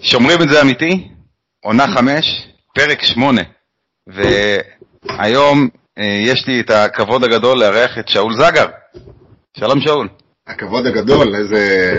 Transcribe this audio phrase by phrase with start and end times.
[0.00, 1.08] שומרים את זה אמיתי,
[1.64, 3.42] עונה חמש, פרק שמונה.
[4.06, 5.68] והיום
[5.98, 8.66] אה, יש לי את הכבוד הגדול לארח את שאול זגר.
[9.56, 10.08] שלום שאול.
[10.46, 11.92] הכבוד הגדול, איזה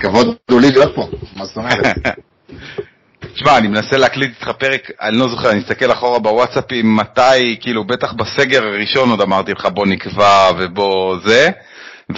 [0.00, 1.84] כבוד גדולי להיות פה, מה זאת אומרת?
[3.34, 7.84] תשמע, אני מנסה להקליט איתך פרק, אני לא זוכר, אני אסתכל אחורה בוואטסאפים, מתי, כאילו,
[7.84, 11.50] בטח בסגר הראשון עוד אמרתי לך בוא נקבע ובוא זה,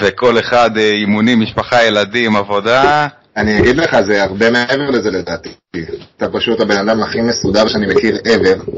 [0.00, 3.06] וכל אחד אה, אימונים, משפחה, ילדים, עבודה.
[3.36, 5.48] אני אגיד לך, זה הרבה מעבר לזה לדעתי.
[6.16, 8.70] אתה פשוט הבן אדם הכי מסודר שאני מכיר ever,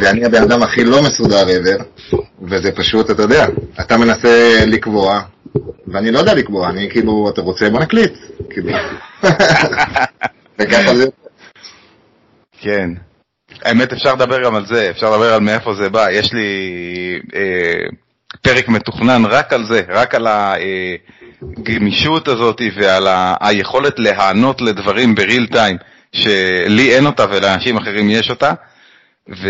[0.00, 1.82] ואני הבן אדם הכי לא מסודר ever,
[2.42, 3.46] וזה פשוט, אתה יודע,
[3.80, 5.20] אתה מנסה לקבוע,
[5.86, 8.12] ואני לא יודע לקבוע, אני כאילו, אתה רוצה, בוא נקליט.
[8.50, 8.72] כאילו.
[10.58, 11.06] וככה זה.
[12.60, 12.90] כן.
[13.62, 16.10] האמת, אפשר לדבר גם על זה, אפשר לדבר על מאיפה זה בא.
[16.10, 16.48] יש לי
[17.34, 17.86] אה,
[18.42, 20.26] פרק מתוכנן רק על זה, רק על
[21.42, 23.06] הגמישות הזאת ועל
[23.40, 25.76] היכולת להיענות לדברים בריל טיים,
[26.12, 28.52] שלי אין אותה ולאנשים אחרים יש אותה.
[29.28, 29.48] ו...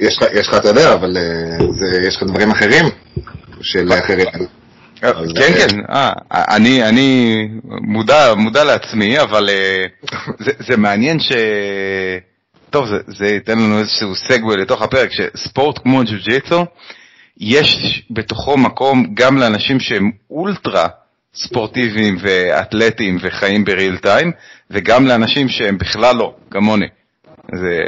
[0.00, 2.84] יש לך, יש לך, אתה יודע, אבל אה, זה, יש לך דברים אחרים
[3.62, 4.26] של אחרים.
[5.02, 6.12] אז, כן, אה, כן, אה,
[6.56, 9.84] אני, אני מודע, מודע לעצמי, אבל אה,
[10.38, 11.32] זה, זה מעניין ש...
[12.70, 16.66] טוב, זה, זה ייתן לנו איזשהו סגווי לתוך הפרק, שספורט כמו ג'ו-ג'יטו,
[17.40, 20.86] יש בתוכו מקום גם לאנשים שהם אולטרה
[21.34, 24.32] ספורטיביים ואתלטיים וחיים בריל טיים,
[24.70, 26.86] וגם לאנשים שהם בכלל לא, כמוני.
[27.54, 27.78] זה...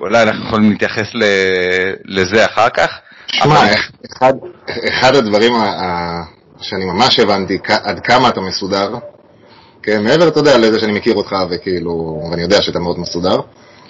[0.00, 1.22] אולי אנחנו יכולים להתייחס ל...
[2.04, 2.90] לזה אחר כך.
[3.26, 3.72] שמע, אבל-
[4.16, 4.32] אחד,
[4.88, 6.22] אחד הדברים ה-
[6.60, 8.94] שאני ממש הבנתי עד כמה אתה מסודר,
[9.82, 13.36] כן, מעבר, אתה יודע, לזה שאני מכיר אותך וכאילו, ואני יודע שאתה מאוד מסודר,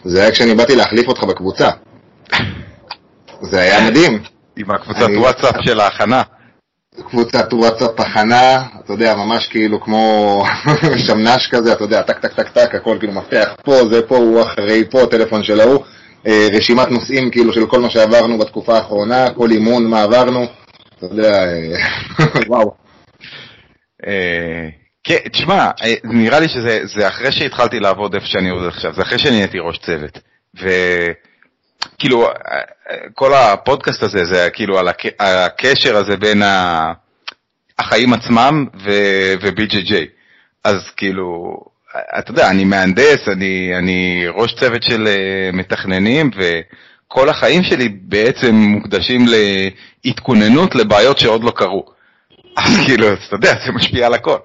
[0.05, 1.71] זה היה כשאני באתי להחליף אותך בקבוצה.
[3.43, 4.23] זה היה מדהים.
[4.57, 6.23] עם הקבוצת אני- וואטסאפ של ההכנה.
[7.11, 10.45] קבוצת וואטסאפ הכנה, אתה יודע, ממש כאילו כמו
[11.07, 14.43] שמנש כזה, אתה יודע, טק טק טק טק, הכל כאילו מפתח פה, זה פה, הוא
[14.43, 15.85] אחרי פה, טלפון של ההוא,
[16.27, 20.47] אה, רשימת נושאים כאילו של כל מה שעברנו בתקופה האחרונה, כל אימון, מה עברנו,
[20.99, 21.77] אתה יודע, אה,
[22.49, 22.75] וואו.
[24.07, 24.69] אה,
[25.05, 29.03] כן, תשמע, אה, נראה לי שזה זה אחרי שהתחלתי לעבוד איפה שאני עובד עכשיו, זה
[29.03, 30.19] אחרי שאני נהייתי ראש צוות.
[31.97, 32.31] וכאילו, אה,
[32.91, 36.43] אה, כל הפודקאסט הזה, זה כאילו על הק- הקשר הזה בין
[37.79, 39.95] החיים עצמם ו-BJJ.
[40.65, 41.57] אז כאילו,
[41.97, 45.09] אה, אתה יודע, אני מהנדס, אני, אני ראש צוות של
[45.53, 49.27] מתכננים, וכל החיים שלי בעצם מוקדשים
[50.05, 51.85] להתכוננות לבעיות שעוד לא קרו.
[52.59, 54.37] אז כאילו, אתה יודע, זה משפיע על הכל.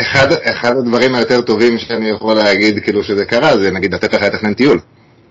[0.00, 4.22] אחד, אחד הדברים היותר טובים שאני יכול להגיד כאילו שזה קרה, זה נגיד לתת לך
[4.22, 4.80] לתכנן טיול.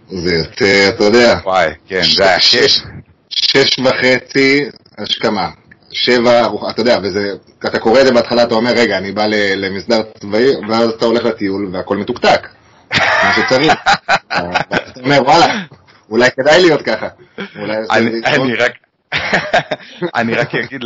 [0.10, 2.82] זה יותר, אתה יודע, וואי, כן, זה היה שש-.
[3.30, 4.66] שש וחצי
[4.98, 5.50] השכמה,
[5.92, 7.34] שבע, אתה יודע, וזה,
[7.66, 9.26] אתה קורא את זה בהתחלה, אתה אומר, רגע, אני בא
[9.56, 12.48] למסדר צבאי, ואז אתה הולך לטיול והכל מתוקתק,
[13.24, 13.74] מה שצריך.
[14.28, 15.46] אתה אומר, וואלה,
[16.10, 17.08] אולי כדאי להיות ככה.
[18.26, 18.72] אני רק...
[20.16, 20.82] אני רק אגיד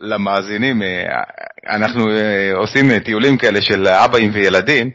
[0.00, 1.22] למאזינים, אה,
[1.70, 4.90] אנחנו אה, עושים טיולים כאלה של אבאים וילדים,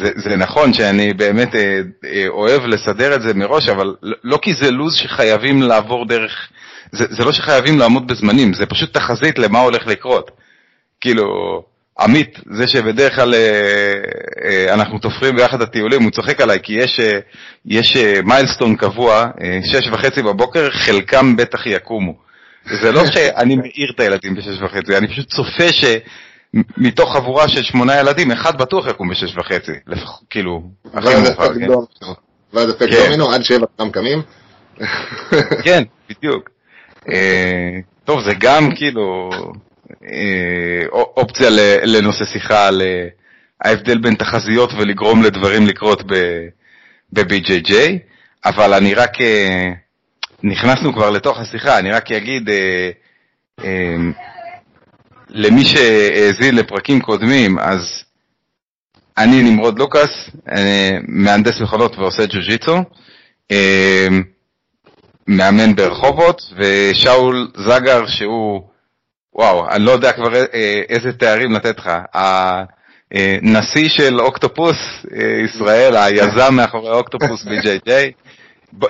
[0.00, 4.38] וזה זה נכון שאני באמת אה, אה, אוהב לסדר את זה מראש, אבל לא- לא
[4.42, 6.48] כי זה לו"ז שחייבים לעבור דרך,
[6.92, 10.30] זה, זה לא שחייבים לעמוד בזמנים, זה פשוט תחזית למה הולך לקרות.
[11.00, 11.24] כאילו,
[12.00, 13.40] עמית, זה שבדרך כלל אה,
[14.44, 17.18] אה, אנחנו תופרים ביחד הטיולים, הוא צוחק עליי, כי יש, אה,
[17.66, 22.14] יש אה, מיילסטון קבוע, אה, שש וחצי בבוקר, חלקם בטח יקומו.
[22.82, 25.72] זה לא שאני מעיר את הילדים בשש וחצי, אני פשוט צופה
[26.52, 30.62] שמתוך חבורה של שמונה ילדים, אחד בטוח יקום בשש וחצי, לפח, כאילו,
[30.94, 31.66] הכי מאוחר, כן?
[32.52, 33.04] ואז אפקט כן.
[33.04, 34.22] דומינו, עד שבע כולם קמים.
[35.64, 36.50] כן, בדיוק.
[37.12, 37.70] אה,
[38.04, 39.30] טוב, זה גם כאילו
[40.12, 41.48] אה, אופ- אופציה
[41.84, 43.06] לנושא שיחה על אה,
[43.64, 46.02] ההבדל בין תחזיות ולגרום לדברים לקרות
[47.12, 47.72] ב-BJJ,
[48.44, 49.12] אבל אני רק,
[50.42, 52.48] נכנסנו כבר לתוך השיחה, אני רק אגיד,
[55.30, 58.04] למי שהאזין לפרקים קודמים, אז
[59.18, 62.76] אני נמרוד לוקאס, אה, מהנדס מכונות ועושה ג'ו-ג'יצו.
[63.50, 64.08] אה,
[65.28, 68.62] מאמן ברחובות, ושאול זגר שהוא,
[69.34, 71.90] וואו, אני לא יודע כבר אה, איזה תארים לתת לך.
[72.14, 74.76] הנשיא של אוקטופוס
[75.14, 77.90] אה, ישראל, היזם מאחורי אוקטופוס BJJ,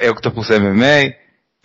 [0.09, 1.11] אוקטופוס MMA,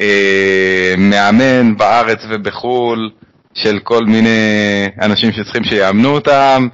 [0.01, 3.09] אה, מאמן בארץ ובחו"ל
[3.53, 6.67] של כל מיני אנשים שצריכים שיאמנו אותם.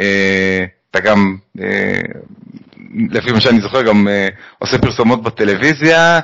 [0.00, 2.00] אה, אתה גם, אה,
[3.10, 4.28] לפי מה שאני זוכר, גם אה,
[4.58, 6.20] עושה פרסומות בטלוויזיה.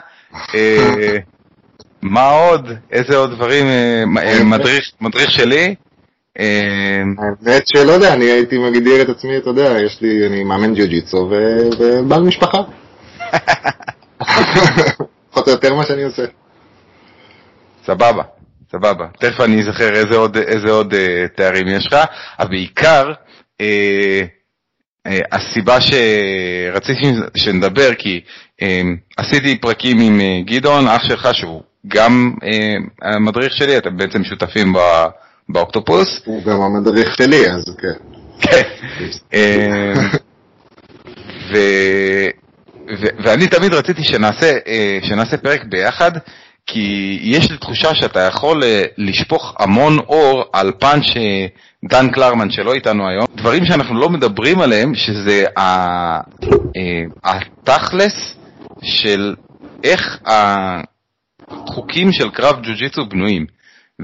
[2.02, 2.68] מה עוד?
[2.92, 3.66] איזה עוד דברים?
[5.00, 5.74] מדריך, שלי.
[7.18, 11.30] האמת שלא יודע, אני הייתי מגדיר את עצמי, אתה יודע, יש לי, אני מאמן ג'יוג'יצו
[11.30, 12.58] ובעל משפחה.
[15.30, 16.22] פחות או יותר מה שאני עושה.
[17.86, 18.22] סבבה,
[18.72, 19.06] סבבה.
[19.18, 21.96] תכף אני אזכר איזה עוד, איזה עוד אה, תארים יש לך,
[22.38, 23.12] אבל בעיקר,
[23.60, 24.22] אה,
[25.06, 28.20] אה, הסיבה שרציתי שנדבר, כי
[28.62, 28.82] אה,
[29.16, 34.72] עשיתי פרקים עם אה, גדעון, אח שלך, שהוא גם אה, המדריך שלי, אתם בעצם שותפים
[34.72, 34.78] ב,
[35.48, 36.20] באוקטופוס.
[36.24, 37.88] הוא גם המדריך שלי, אז כן.
[38.40, 38.62] כן.
[39.34, 39.92] אה,
[41.52, 41.56] ו...
[43.00, 46.12] ו- ואני תמיד רציתי שנעשה, אה, שנעשה פרק ביחד,
[46.66, 52.74] כי יש לי תחושה שאתה יכול אה, לשפוך המון אור על פן שדן קלרמן שלא
[52.74, 56.20] איתנו היום, דברים שאנחנו לא מדברים עליהם, שזה אה,
[57.24, 58.34] התכלס
[58.82, 59.34] של
[59.84, 63.46] איך החוקים של קרב ג'ו-ג'יצו בנויים,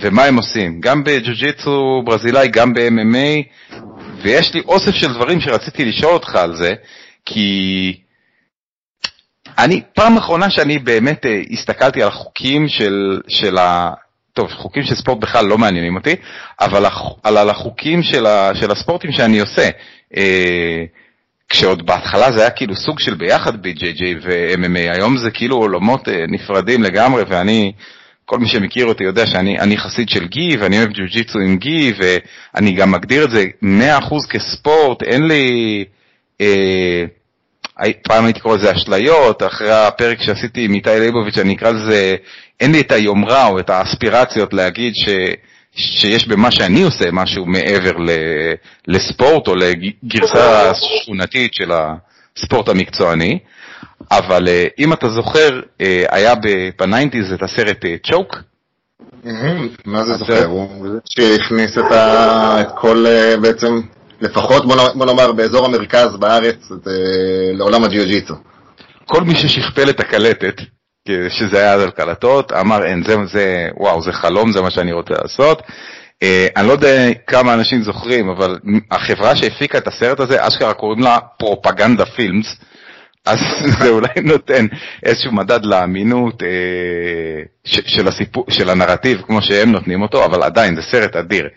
[0.01, 3.43] ומה הם עושים, גם בג'ו-ג'יצו ברזילאי, גם ב-MMA,
[4.23, 6.75] ויש לי אוסף של דברים שרציתי לשאול אותך על זה,
[7.27, 7.95] כי
[9.59, 13.91] אני, פעם אחרונה שאני באמת uh, הסתכלתי על החוקים של, של ה...
[14.33, 16.17] טוב, חוקים של ספורט בכלל לא מעניינים אותי,
[16.61, 16.87] אבל
[17.23, 19.69] על, על החוקים של, ה, של הספורטים שאני עושה.
[20.15, 20.19] Uh,
[21.49, 26.11] כשעוד בהתחלה זה היה כאילו סוג של ביחד ב-JJ ו-MMA, היום זה כאילו עולמות uh,
[26.29, 27.73] נפרדים לגמרי, ואני,
[28.25, 32.73] כל מי שמכיר אותי יודע שאני חסיד של גי, ואני אוהב ג'ו-ג'יצו עם גי, ואני
[32.73, 35.85] גם מגדיר את זה 100% כספורט, אין לי...
[36.43, 37.18] Uh,
[38.03, 42.17] פעם הייתי קורא לזה אשליות, אחרי הפרק שעשיתי עם איתי ליבוביץ', אני אקרא לזה,
[42.61, 45.09] אין לי את היומרה או את האספירציות להגיד ש,
[45.73, 48.11] שיש במה שאני עושה משהו מעבר ל,
[48.89, 53.39] לספורט או לגרסה שכונתית של הספורט המקצועני,
[54.11, 56.35] אבל אה, אם אתה זוכר, אה, היה
[56.79, 58.37] בניינטיז את הסרט צ'וק.
[59.27, 59.33] אה,
[59.85, 60.45] מה זה זוכר?
[60.45, 63.07] הוא שהכניס את כל
[63.43, 63.81] בעצם
[64.21, 66.57] לפחות בוא נאמר באזור המרכז בארץ
[67.53, 68.35] לעולם הג'יוג'יצו.
[69.05, 70.61] כל מי ששכפל את הקלטת,
[71.29, 75.15] שזה היה על קלטות, אמר אין, זה, זה, וואו, זה חלום, זה מה שאני רוצה
[75.23, 75.63] לעשות.
[76.25, 78.59] Uh, אני לא יודע כמה אנשים זוכרים, אבל
[78.91, 82.57] החברה שהפיקה את הסרט הזה, אשכרה קוראים לה פרופגנדה פילמס,
[83.27, 83.39] אז
[83.79, 84.67] זה אולי נותן
[85.03, 86.47] איזשהו מדד לאמינות uh,
[87.65, 91.49] של, הסיפור, של הנרטיב כמו שהם נותנים אותו, אבל עדיין זה סרט אדיר.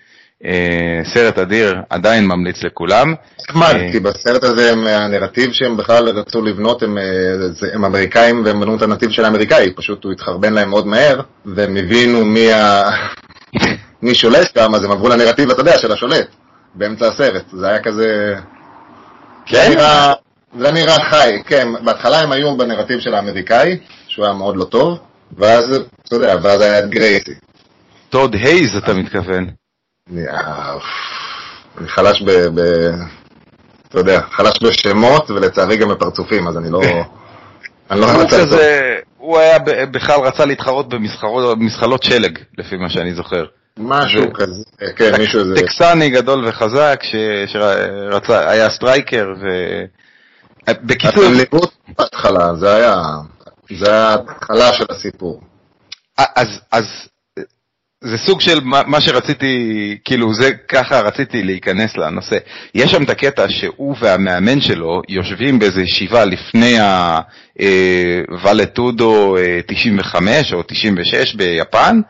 [0.45, 3.13] אה, סרט אדיר, עדיין ממליץ לכולם.
[3.49, 7.03] נחמד, אה, כי בסרט הזה הנרטיב שהם בכלל רצו לבנות הם, אה,
[7.73, 11.77] הם אמריקאים והם בנו את הנתיב של האמריקאי, פשוט הוא התחרבן להם מאוד מהר, והם
[11.77, 12.83] הבינו מי, ה...
[14.03, 16.27] מי שולט שם, אז הם עברו לנרטיב, אתה יודע, של השולט,
[16.75, 17.45] באמצע הסרט.
[17.53, 18.35] זה היה כזה...
[19.45, 19.57] כן?
[19.57, 20.13] זה נראה,
[20.59, 21.67] זה נראה חי, כן.
[21.85, 23.77] בהתחלה הם היו בנרטיב של האמריקאי,
[24.07, 24.99] שהוא היה מאוד לא טוב,
[25.37, 27.33] ואז, אתה יודע, ואז היה גרייסי.
[28.09, 29.60] טוד הייז אתה מתכוון.
[31.77, 32.29] אני חלש ב...
[33.89, 36.81] אתה יודע, חלש בשמות ולצערי גם בפרצופים, אז אני לא...
[37.91, 38.59] אני לא מצא טוב.
[39.17, 39.59] הוא היה
[39.91, 43.45] בכלל רצה להתחרות במזחלות שלג, לפי מה שאני זוכר.
[43.77, 44.63] משהו כזה,
[44.95, 45.55] כן, מישהו איזה...
[45.55, 47.01] טקסני גדול וחזק,
[47.45, 49.45] שרצה, היה סטרייקר, ו...
[50.69, 51.23] בקיצור...
[51.23, 52.95] הלימוד בהתחלה, זה היה...
[53.77, 55.41] זה ההתחלה של הסיפור.
[56.71, 56.85] אז
[58.03, 62.37] זה סוג של מה שרציתי, כאילו זה ככה רציתי להיכנס לנושא.
[62.75, 66.77] יש שם את הקטע שהוא והמאמן שלו יושבים באיזו ישיבה לפני
[68.29, 72.01] ה vale tudo אה, 95 או 96 ביפן,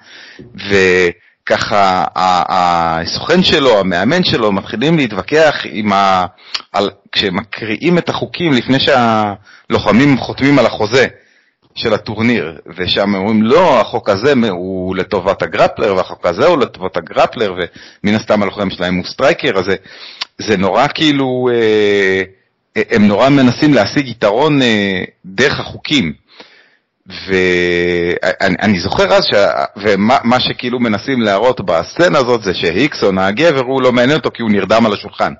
[0.55, 6.25] וככה הסוכן שלו, המאמן שלו, מתחילים להתווכח עם ה...
[6.73, 6.89] על...
[7.11, 11.07] כשמקריאים את החוקים לפני שהלוחמים חותמים על החוזה.
[11.75, 16.97] של הטורניר, ושם אומרים לא, החוק הזה הוא לטובת ה grappler, והחוק הזה הוא לטובת
[16.97, 19.75] ה grappler, ומן הסתם הלוחם שלהם הוא striker, אז זה,
[20.37, 22.21] זה נורא כאילו, אה,
[22.91, 26.13] הם נורא מנסים להשיג יתרון אה, דרך החוקים.
[27.27, 29.33] ואני זוכר אז, ש...
[29.77, 34.51] ומה שכאילו מנסים להראות בסצנה הזאת זה שהיקסון הגבר הוא לא מעניין אותו כי הוא
[34.51, 35.33] נרדם על השולחן,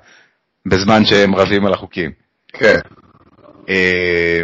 [0.68, 2.10] בזמן שהם רבים על החוקים.
[2.52, 2.78] כן.
[3.68, 4.42] אה,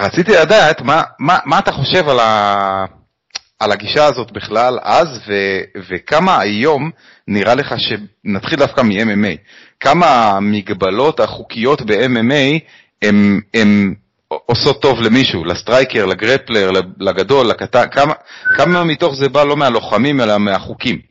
[0.00, 2.84] רציתי לדעת מה, מה, מה אתה חושב על, ה,
[3.58, 5.32] על הגישה הזאת בכלל אז, ו,
[5.88, 6.90] וכמה היום
[7.28, 9.36] נראה לך שנתחיל דווקא מ-MMA,
[9.80, 12.58] כמה המגבלות החוקיות ב-MMA
[13.54, 13.94] הן
[14.28, 18.12] עושות טוב למישהו, לסטרייקר, לגרפלר, לגדול, לקטן, כמה,
[18.56, 21.07] כמה מתוך זה בא לא מהלוחמים אלא מהחוקים?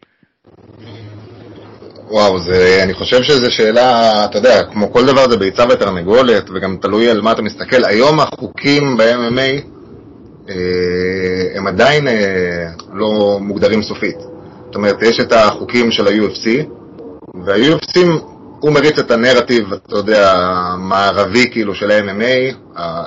[2.09, 6.77] וואו, זה, אני חושב שזו שאלה, אתה יודע, כמו כל דבר זה ביצה ותרנגולת, וגם
[6.81, 7.85] תלוי על מה אתה מסתכל.
[7.85, 9.61] היום החוקים ב-MMA
[10.49, 10.55] אה,
[11.55, 14.17] הם עדיין אה, לא מוגדרים סופית.
[14.65, 16.47] זאת אומרת, יש את החוקים של ה-UFC,
[17.45, 17.99] וה-UFC,
[18.59, 22.55] הוא מריץ את הנרטיב, אתה יודע, המערבי כאילו של ה-MMA,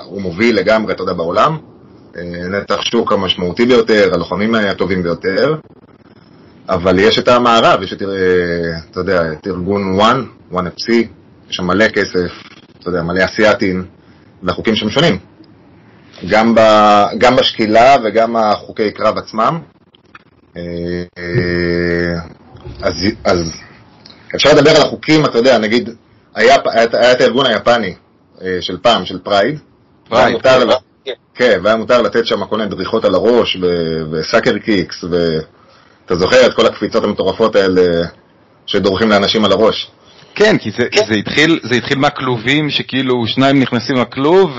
[0.05, 1.57] הוא מוביל לגמרי, אתה יודע, בעולם.
[2.17, 5.55] אה, נתח שוק המשמעותי ביותר, הלוחמים הטובים ביותר.
[6.71, 8.09] אבל יש את המערב, יש את, אה,
[8.91, 10.93] אתה יודע, את ארגון One, One FC,
[11.51, 12.33] יש שם מלא כסף,
[12.81, 13.87] אתה יודע, מלא אסיאתים,
[14.43, 15.19] והחוקים שם שונים.
[16.29, 16.61] גם, ב,
[17.19, 19.59] גם בשקילה וגם החוקי קרב עצמם.
[20.57, 20.63] אה,
[22.83, 23.53] אז, אז
[24.35, 25.89] אפשר לדבר על החוקים, אתה יודע, נגיד,
[26.35, 27.95] היה, היה, היה את הארגון היפני
[28.61, 29.59] של פעם, של Pride.
[30.09, 30.37] Pride,
[31.05, 31.13] כן.
[31.35, 33.57] כן, והיה מותר לתת שם כל מיני דריכות על הראש,
[34.13, 35.05] ו soccer kicks,
[36.11, 37.83] ואתה זוכר את כל הקפיצות המטורפות האלה
[38.67, 39.91] שדורכים לאנשים על הראש.
[40.35, 41.01] כן, כי זה, כן.
[41.09, 44.51] זה, התחיל, זה התחיל מהכלובים, שכאילו שניים נכנסים לכלוב,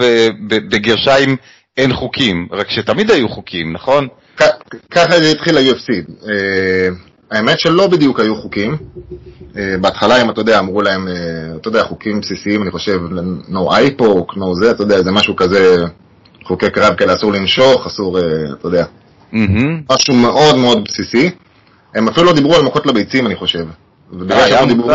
[0.50, 1.36] ובגרשיים
[1.77, 4.08] אין חוקים, רק שתמיד היו חוקים, נכון?
[4.91, 5.89] ככה זה התחיל ה-UFC.
[6.29, 6.88] אה,
[7.31, 8.77] האמת שלא בדיוק היו חוקים.
[9.58, 11.13] אה, בהתחלה הם, אתה יודע, אמרו להם, אה,
[11.55, 13.00] אתה יודע, חוקים בסיסיים, אני חושב,
[13.50, 15.84] no iPok, no זה, אתה יודע, זה משהו כזה
[16.43, 18.24] חוקי קרב כאלה, אסור למשוך, אסור, אה,
[18.60, 18.86] אתה יודע.
[19.89, 21.29] משהו מאוד מאוד בסיסי.
[21.95, 23.65] הם אפילו לא דיברו על מכות לביצים, אני חושב.
[24.11, 24.91] ובגלל שהם לא דיברו...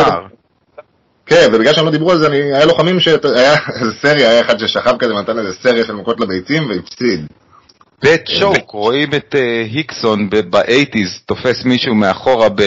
[1.26, 3.16] כן, ובגלל שהם לא דיברו על זה, אני, היה לוחמים שהיה
[3.81, 7.26] איזה סריה, היה אחד ששכב כזה ונתן איזה סריה של מכות לביצים והפסיד.
[8.02, 9.35] בית שוק, רואים את
[9.71, 12.62] היקסון באייטיז תופס מישהו מאחורה ב...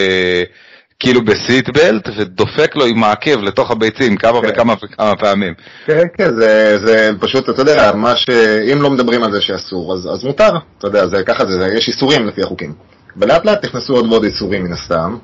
[0.99, 4.47] כאילו בסיטבלט, ודופק לו עם העקב לתוך הביצים כמה כן.
[4.49, 5.53] וכמה וכמה פעמים.
[5.85, 8.29] כן, כן, זה, זה פשוט, אתה יודע, מה ש...
[8.73, 11.87] אם לא מדברים על זה שאסור, אז, אז מותר, אתה יודע, זה ככה זה, יש
[11.87, 12.73] איסורים לפי החוקים.
[13.17, 15.17] ולאט לאט נכנסו עוד ועוד איסורים מן הסתם,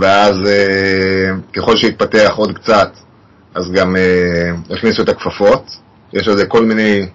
[0.00, 2.90] ואז אה, ככל שהתפתח עוד קצת,
[3.54, 5.70] אז גם אה, הכניסו את הכפפות,
[6.12, 7.06] יש לזה כל מיני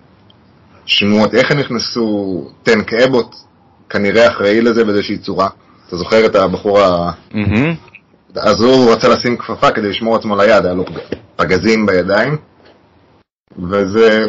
[0.85, 3.35] שמועות, איך הם נכנסו, טנק אבוט,
[3.89, 5.47] כנראה אחראי לזה באיזושהי צורה.
[5.87, 7.11] אתה זוכר את הבחור ה...
[8.35, 10.85] אז הוא רצה לשים כפפה כדי לשמור עצמו ליד, היה לו
[11.35, 12.37] פגזים בידיים,
[13.69, 14.27] וזה...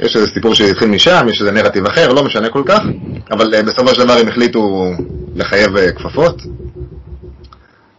[0.00, 2.80] יש איזה סיפור שהתחיל משם, יש איזה נרטיב אחר, לא משנה כל כך,
[3.30, 4.90] אבל אה, בסופו של דבר הם החליטו
[5.34, 6.42] לחייב אה, כפפות,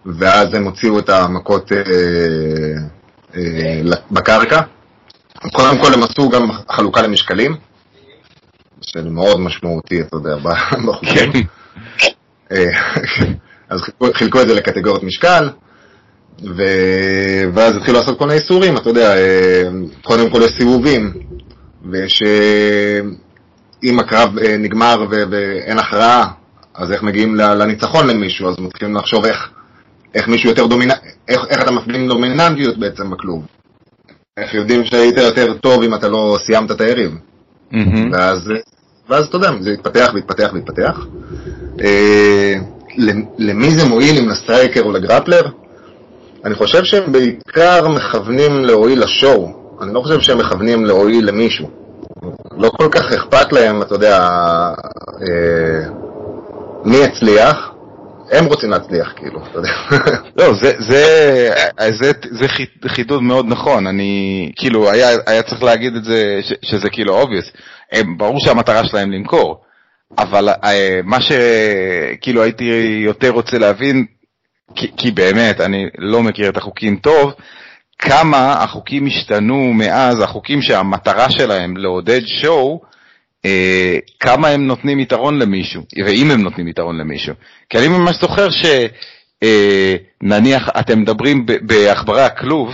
[0.05, 1.77] ואז הם הוציאו את המכות אה,
[3.35, 3.81] אה,
[4.11, 4.61] בקרקע.
[5.53, 7.55] קודם כל הם עשו גם חלוקה למשקלים,
[8.81, 10.35] שזה מאוד משמעותי, אתה יודע,
[10.87, 11.31] בחוקים.
[13.71, 15.49] אז חילקו, חילקו את זה לקטגוריות משקל,
[16.57, 16.63] ו...
[17.53, 19.69] ואז התחילו לעשות כל מיני איסורים, אתה יודע, אה,
[20.03, 21.13] קודם כל יש סיבובים,
[21.91, 22.23] ויש...
[22.23, 22.99] אה,
[23.83, 25.15] אם הקרב אה, נגמר ו...
[25.31, 26.27] ואין הכרעה,
[26.75, 29.49] אז איך מגיעים לניצחון למישהו, אז מתחילים לחשוב איך,
[30.15, 33.45] איך מישהו יותר דומיננטי, איך, איך אתה מפגין דומיננטיות בעצם בכלוב.
[34.37, 37.11] איך יודעים שהיית יותר טוב אם אתה לא סיימת את היריב.
[37.11, 37.77] Mm-hmm.
[38.13, 38.51] ואז,
[39.09, 41.05] ואז אתה יודע, זה התפתח והתפתח והתפתח.
[43.37, 45.43] למי זה מועיל, אם לסטרייקר או לגרפלר?
[46.45, 51.69] אני חושב שהם בעיקר מכוונים להועיל לשואו, אני לא חושב שהם מכוונים להועיל למישהו.
[52.57, 54.17] לא כל כך אכפת להם, אתה יודע,
[55.21, 55.89] אה,
[56.85, 57.71] מי יצליח,
[58.31, 59.69] הם רוצים להצליח, כאילו, אתה יודע.
[60.37, 61.49] לא, זה, זה,
[61.89, 62.11] זה,
[62.81, 67.23] זה חידוד מאוד נכון, אני, כאילו, היה, היה צריך להגיד את זה, ש, שזה כאילו
[67.23, 67.57] obvious.
[68.17, 69.61] ברור שהמטרה שלהם למכור,
[70.17, 72.63] אבל אה, מה שכאילו הייתי
[73.05, 74.05] יותר רוצה להבין,
[74.75, 77.33] כי, כי באמת, אני לא מכיר את החוקים טוב,
[77.99, 82.81] כמה החוקים השתנו מאז, החוקים שהמטרה שלהם לעודד שואו,
[83.45, 87.33] אה, כמה הם נותנים יתרון למישהו, ואם הם נותנים יתרון למישהו.
[87.69, 88.47] כי אני ממש זוכר
[89.41, 92.73] שנניח אה, אתם מדברים בעכברי הכלוב,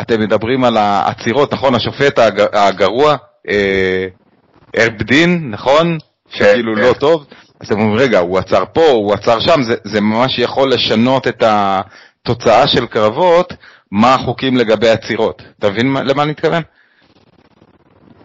[0.00, 1.74] אתם מדברים על העצירות, נכון?
[1.74, 2.18] השופט
[2.52, 3.16] הגרוע,
[3.48, 4.06] אה,
[4.78, 5.98] ארבדין, נכון?
[6.30, 6.98] שכאילו כן, לא כן.
[6.98, 7.26] טוב,
[7.60, 11.28] אז אתם אומרים, רגע, הוא עצר פה, הוא עצר שם, זה, זה ממש יכול לשנות
[11.28, 13.52] את התוצאה של קרבות,
[13.90, 15.42] מה החוקים לגבי עצירות.
[15.58, 16.62] אתה מבין למה אני מתכוון?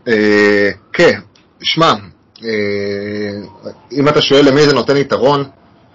[0.07, 1.19] אה, כן,
[1.63, 1.93] שמע,
[2.43, 2.49] אה,
[3.91, 5.43] אם אתה שואל למי זה נותן יתרון,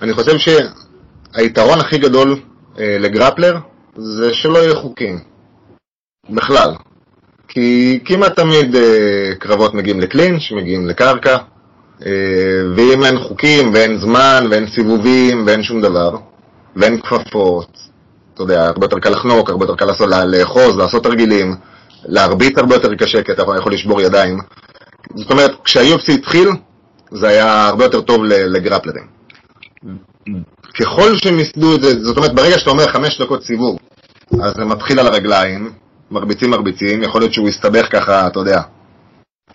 [0.02, 2.40] אני חושב שהיתרון הכי גדול
[2.78, 3.58] אה, לגרפלר
[3.96, 5.18] זה שלא יהיו חוקים.
[6.30, 6.74] בכלל.
[7.48, 8.76] כי כמעט תמיד
[9.38, 11.36] קרבות מגיעים לקלינץ', מגיעים לקרקע,
[12.76, 16.16] ואם אין חוקים ואין זמן ואין סיבובים ואין שום דבר,
[16.76, 17.78] ואין כפפות,
[18.34, 21.54] אתה יודע, הרבה יותר קל לחנוק, הרבה יותר קל לעשות, לאחוז, לעשות תרגילים,
[22.04, 24.38] להרביץ הרבה יותר קשה, כי אתה יכול לשבור ידיים.
[25.14, 26.48] זאת אומרת, כשה-UFC התחיל,
[27.10, 29.06] זה היה הרבה יותר טוב לגרפלרים.
[30.80, 33.78] ככל שהם ייסדו את זה, זאת אומרת, ברגע שאתה אומר חמש דקות סיבוב,
[34.42, 35.72] אז זה מתחיל על הרגליים,
[36.10, 38.60] מרביצים מרביצים, יכול להיות שהוא יסתבך ככה, אתה יודע,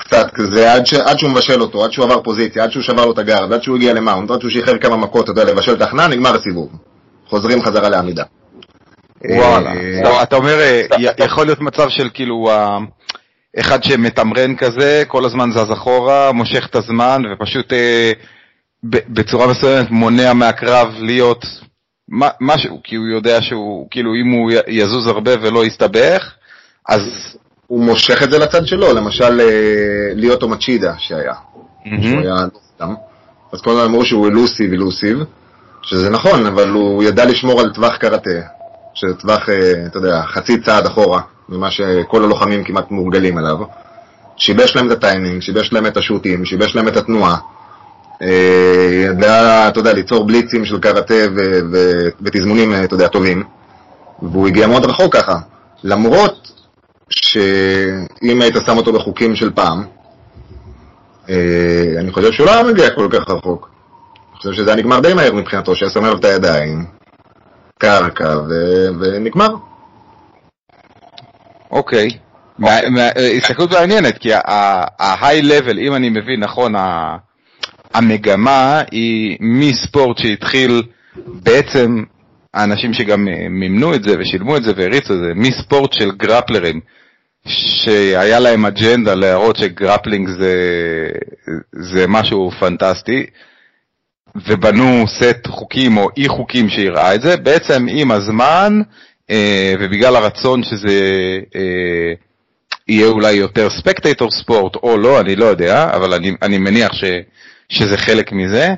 [0.04, 3.06] קצת כזה, עד, ש, עד שהוא מבשל אותו, עד שהוא עבר פוזיציה, עד שהוא שבר
[3.06, 5.80] לו את הגארד, עד שהוא הגיע למאונט, עד שהוא שחרר כמה מכות, אתה יודע, לבשל
[5.80, 6.70] תחנה, נגמר הסיבוב.
[7.28, 8.24] חוזרים חזרה לעמידה.
[9.30, 9.72] וואלה.
[10.24, 10.58] אתה אומר,
[11.18, 12.50] יכול להיות מצב של כאילו,
[13.60, 17.74] אחד שמתמרן כזה, כל הזמן זז אחורה, מושך את הזמן, ופשוט
[18.84, 21.46] בצורה מסוימת מונע מהקרב להיות
[22.42, 26.32] משהו, כי הוא יודע שהוא, כאילו אם הוא יזוז הרבה ולא יסתבך,
[26.90, 27.02] אז...
[27.74, 31.34] הוא מושך את זה לצד שלו, למשל אה, ליאוטו מצ'ידה שהיה,
[32.02, 32.36] שהוא היה
[32.76, 32.94] סתם,
[33.54, 35.18] אז כל הזמן אמרו שהוא אלוסיב אלוסיב,
[35.82, 38.30] שזה נכון, אבל הוא ידע לשמור על טווח קראטה,
[38.94, 43.58] שזה טווח, אה, אתה יודע, חצי צעד אחורה, ממה שכל הלוחמים כמעט מורגלים אליו.
[44.38, 47.38] שיבש להם את הטיימינג, שיבש להם את השוטים, שיבש להם את התנועה.
[48.22, 51.14] אה, ידע, אתה יודע, ליצור בליצים של קראטה
[52.22, 53.44] ותזמונים, אתה יודע, טובים.
[54.22, 55.38] והוא הגיע מאוד רחוק ככה.
[55.84, 56.54] למרות
[57.16, 59.84] שאם היית שם אותו בחוקים של פעם,
[61.30, 63.70] אה, אני חושב שהוא לא היה מגיע כל כך רחוק.
[64.32, 66.86] אני חושב שזה היה נגמר די מהר מבחינתו, שהיה שם עליו את הידיים,
[67.80, 68.38] קרקע,
[69.00, 69.56] ונגמר.
[71.72, 72.10] אוקיי.
[73.38, 76.74] הסתכלות מעניינת, כי ה-high level, אם אני מבין נכון,
[77.94, 80.82] המגמה היא מספורט שהתחיל
[81.26, 82.04] בעצם
[82.54, 86.80] האנשים שגם אה, מימנו את זה ושילמו את זה והריצו את זה, מספורט של גרפלרים,
[87.48, 90.56] שהיה להם אג'נדה להראות שגרפלינג זה,
[91.72, 93.26] זה משהו פנטסטי,
[94.48, 98.82] ובנו סט חוקים או אי חוקים שיראה את זה, בעצם עם הזמן,
[99.30, 102.14] אה, ובגלל הרצון שזה אה,
[102.88, 107.04] יהיה אולי יותר ספקטטור ספורט או לא, אני לא יודע, אבל אני, אני מניח ש,
[107.70, 108.70] שזה חלק מזה,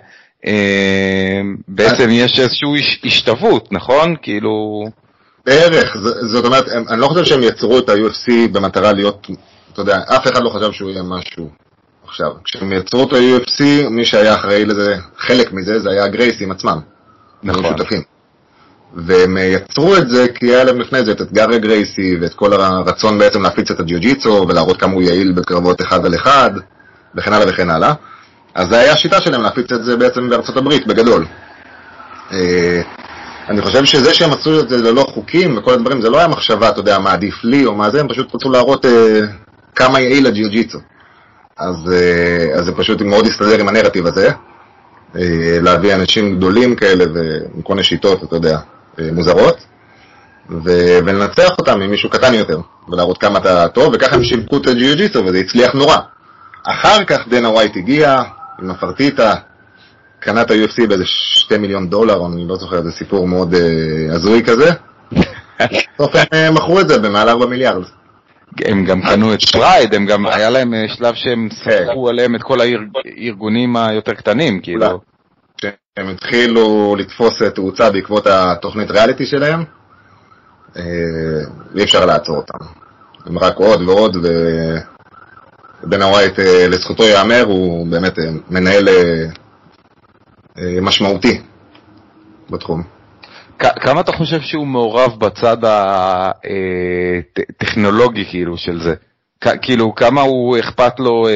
[0.48, 4.16] אה, בעצם יש איזושהי השתוות, נכון?
[4.22, 4.86] כאילו...
[5.46, 9.28] בערך, זאת אומרת, אני לא חושב שהם יצרו את ה-UFC במטרה להיות,
[9.74, 11.50] אתה יודע, אף אחד לא חשב שהוא יהיה משהו.
[12.08, 16.80] עכשיו, כשהם יצרו את ה-UFC, מי שהיה אחראי לזה, חלק מזה, זה היה הגרייסים עצמם.
[17.44, 17.64] נכון.
[17.64, 18.02] שותפים.
[18.96, 23.20] והם יצרו את זה כי היה להם לפני זה את אתגר הגרייסי ואת כל הרצון
[23.20, 26.52] בעצם להפיץ את הג'יוג'יצו ולהראות כמה הוא יעיל בקרבות אחד על אחד
[27.16, 27.94] וכן הלאה וכן הלאה.
[28.56, 31.26] אז זו הייתה השיטה שלהם להפיץ את זה בעצם בארצות הברית, בגדול.
[33.50, 36.70] אני חושב שזה שהם עשו את זה ללא חוקים וכל הדברים, זה לא היה מחשבה,
[36.70, 39.22] אתה יודע, מה עדיף לי או מה זה, הם פשוט רצו להראות אה,
[39.76, 40.80] כמה יעיל הג'יוג'יצו.
[41.58, 44.32] אז, אה, אז זה פשוט מאוד הסתדר עם הנרטיב הזה,
[45.16, 48.58] אה, להביא אנשים גדולים כאלה ועם כל מיני שיטות, אתה יודע,
[49.00, 49.58] אה, מוזרות,
[50.50, 54.68] ו- ולנצח אותם עם מישהו קטן יותר, ולהראות כמה אתה טוב, וככה הם שיווקו את
[54.68, 55.98] הג'יוג'יצו וזה הצליח נורא.
[56.64, 58.22] אחר כך דנה ווייט הגיע,
[58.62, 59.34] עם הפרטיטה,
[60.26, 63.58] קנה את ה-UFC באיזה 2 מיליון דולר, אני לא זוכר, זה סיפור מאוד uh,
[64.16, 64.72] הזוי כזה.
[65.96, 67.84] בסוף הם uh, מכרו את זה במעל 4 מיליארד.
[68.66, 72.44] הם גם קנו את Pride, הם גם, היה להם אה, שלב שהם ספחו עליהם את
[72.44, 75.00] כל הארגונים היותר קטנים, כאילו.
[75.98, 79.64] הם התחילו לתפוס תאוצה בעקבות התוכנית ריאליטי שלהם,
[81.76, 82.66] אי אפשר לעצור אותם.
[83.26, 84.18] הם רק עוד ועוד,
[85.84, 89.26] בנה ווייט, אה, לזכותו ייאמר, הוא באמת אה, מנהל אה,
[90.82, 91.42] משמעותי
[92.50, 92.84] בתחום.
[93.60, 95.58] כמה אתה חושב שהוא מעורב בצד
[97.50, 98.94] הטכנולוגי כאילו של זה?
[99.62, 101.28] כאילו, כמה הוא אכפת לו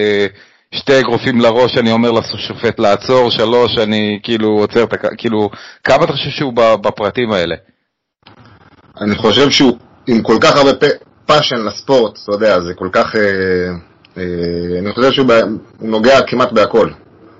[0.75, 4.97] שתי אגרופים לראש, אני אומר לשופט לעצור, שלוש, אני כאילו עוצר את ה...
[5.17, 5.49] כאילו,
[5.83, 7.55] כמה אתה חושב שהוא בפרטים האלה?
[9.01, 9.77] אני חושב שהוא
[10.07, 10.71] עם כל כך הרבה
[11.25, 13.15] passion לספורט, אתה יודע, זה כל כך...
[13.15, 13.21] אה,
[14.17, 15.27] אה, אני חושב שהוא
[15.79, 16.89] נוגע כמעט בהכל.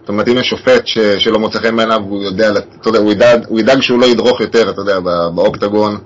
[0.10, 3.12] זאת אומרת, אם יש שופט ש, שלא מוצא חן בעיניו, הוא יודע, אתה יודע, הוא
[3.12, 5.00] ידאג, הוא ידאג שהוא לא ידרוך יותר, אתה יודע,
[5.36, 5.98] באוקטגון,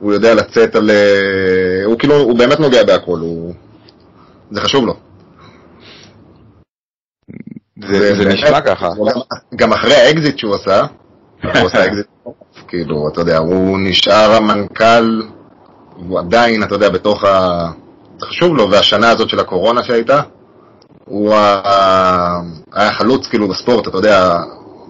[0.00, 0.90] הוא יודע לצאת על...
[0.90, 3.54] אה, הוא כאילו, הוא באמת נוגע בהכל, הוא...
[4.50, 4.94] זה חשוב לו.
[7.88, 8.88] זה, זה נשמע ככה.
[9.56, 10.80] גם אחרי האקזיט שהוא עשה,
[11.42, 12.06] הוא עשה אקזיט,
[12.68, 15.22] כאילו, אתה יודע, הוא נשאר המנכ"ל,
[15.96, 17.66] הוא עדיין, אתה יודע, בתוך ה...
[18.18, 20.20] זה חשוב לו, והשנה הזאת של הקורונה שהייתה,
[21.10, 21.34] הוא
[22.72, 24.36] היה חלוץ כאילו בספורט, אתה יודע,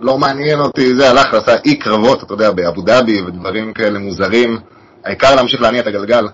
[0.01, 4.59] לא מעניין אותי, זה הלך ועשה אי קרבות, אתה יודע, באבו דאבי ודברים כאלה מוזרים,
[5.05, 6.29] העיקר להמשיך להניע את הגלגל.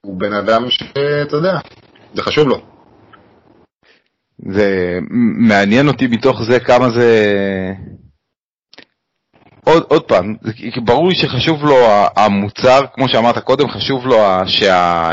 [0.00, 1.58] הוא בן אדם שאתה יודע,
[2.14, 2.60] זה חשוב לו.
[4.48, 4.98] זה
[5.48, 7.24] מעניין אותי מתוך זה כמה זה...
[9.64, 10.34] עוד, עוד פעם,
[10.84, 11.76] ברור לי שחשוב לו
[12.16, 15.10] המוצר, כמו שאמרת קודם, חשוב לו שה...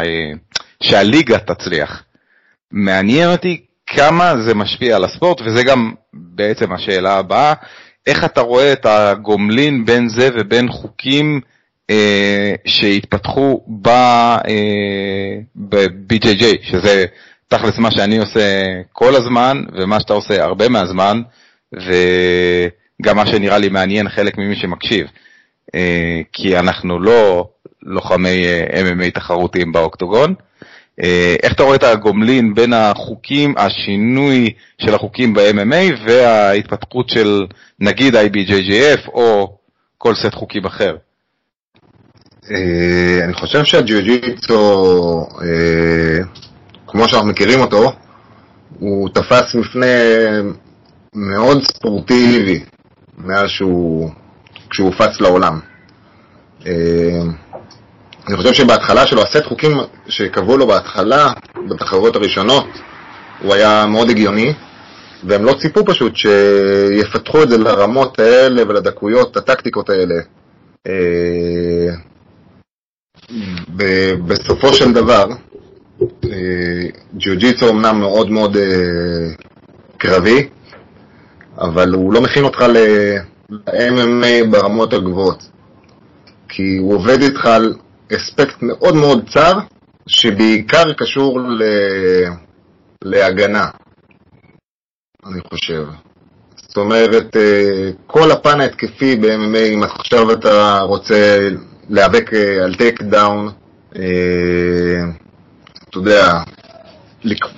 [0.84, 2.04] שהליגה תצליח.
[2.72, 7.54] מעניין אותי כמה זה משפיע על הספורט, וזה גם בעצם השאלה הבאה,
[8.08, 11.42] איך אתה רואה את הגומלין בין זה ובין חוקים
[11.90, 17.06] אה, שהתפתחו ב, אה, ב-BJJ, שזה
[17.48, 21.22] תכלס מה שאני עושה כל הזמן, ומה שאתה עושה הרבה מהזמן,
[21.74, 25.08] וגם מה שנראה לי מעניין חלק ממי שמקשיב.
[25.76, 27.48] אה, כי אנחנו לא
[27.84, 30.34] לוחמי MMA תחרותיים באוקטוגון.
[31.44, 37.46] איך אתה רואה את הגומלין בין החוקים, השינוי של החוקים ב-MMA וההתפתחות של
[37.80, 39.58] נגיד IBJJF או
[39.98, 40.96] כל סט חוקים אחר?
[43.24, 45.26] אני חושב שהג'יוג'יצו,
[46.88, 47.92] כמו שאנחנו מכירים אותו,
[48.80, 49.86] הוא תפס מפנה
[51.16, 52.64] מאוד ספורטיבי
[53.18, 54.10] מאז שהוא,
[54.70, 55.60] כשהוא הופץ לעולם.
[58.30, 61.32] אה, אני חושב שבהתחלה שלו, הסט חוקים שקבעו לו בהתחלה,
[61.70, 62.66] בתחרויות הראשונות,
[63.42, 64.54] הוא היה מאוד הגיוני,
[65.24, 70.16] והם לא ציפו פשוט שיפתחו את זה לרמות האלה ולדקויות, הטקטיקות האלה.
[70.88, 71.94] אה,
[74.28, 75.26] בסופו של דבר,
[76.02, 76.88] אה,
[77.18, 78.58] ג'יוג'יצו אמנם מאוד מאוד
[79.98, 80.50] קרבי,
[81.58, 85.50] אבל הוא לא מכין אותך ל-MMA ברמות הגבוהות.
[86.50, 87.74] כי הוא עובד איתך על
[88.16, 89.54] אספקט מאוד מאוד צר,
[90.08, 91.64] שבעיקר קשור ל...
[93.04, 93.66] להגנה,
[95.26, 95.86] אני חושב.
[96.56, 101.50] זאת אומרת, אה, כל הפן ההתקפי ב-MMA, אם עכשיו אתה רוצה
[101.90, 103.50] להיאבק אה, על takedown,
[103.96, 104.02] אה,
[105.90, 106.40] אתה יודע,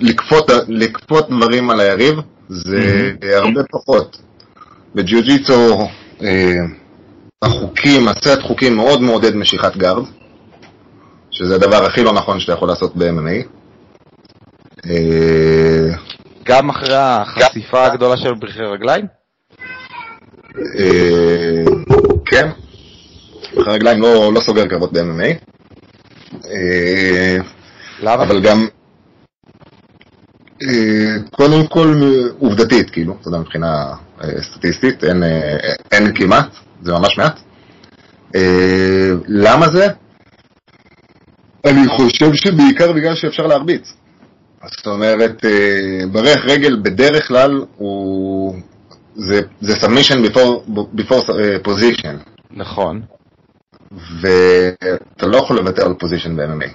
[0.00, 2.14] לכפות, לכפות דברים על היריב,
[2.48, 3.26] זה mm-hmm.
[3.34, 4.18] הרבה פחות.
[4.94, 5.88] בג'יוג'יצו
[7.42, 10.04] החוקים, הסט חוקים מאוד מעודד משיכת גארד,
[11.32, 13.46] שזה הדבר הכי לא נכון שאתה יכול לעשות ב-MMA.
[14.86, 15.94] אה,
[16.44, 19.06] גם אחרי החשיפה הגדולה של ברכי רגליים?
[20.78, 21.64] אה,
[22.24, 22.48] כן,
[23.54, 25.44] ברכי רגליים לא, לא סוגר קרבות ב-MMA.
[28.02, 28.22] למה?
[28.22, 28.66] אבל גם...
[30.68, 32.02] אה, קודם כל
[32.38, 35.56] עובדתית, כאילו, אתה יודע, מבחינה אה, סטטיסטית, אין, אה,
[35.92, 36.48] אין כמעט,
[36.82, 37.40] זה ממש מעט.
[39.28, 39.88] למה זה?
[41.64, 43.92] אני חושב שבעיקר בגלל שאפשר להרביץ.
[44.66, 45.44] זאת אומרת,
[46.12, 48.54] ברך רגל בדרך כלל הוא...
[49.14, 51.30] זה, זה submission before, before
[51.64, 52.30] position.
[52.50, 53.02] נכון.
[54.20, 56.68] ואתה לא יכול לוותר על פוזיישן ב-MMA.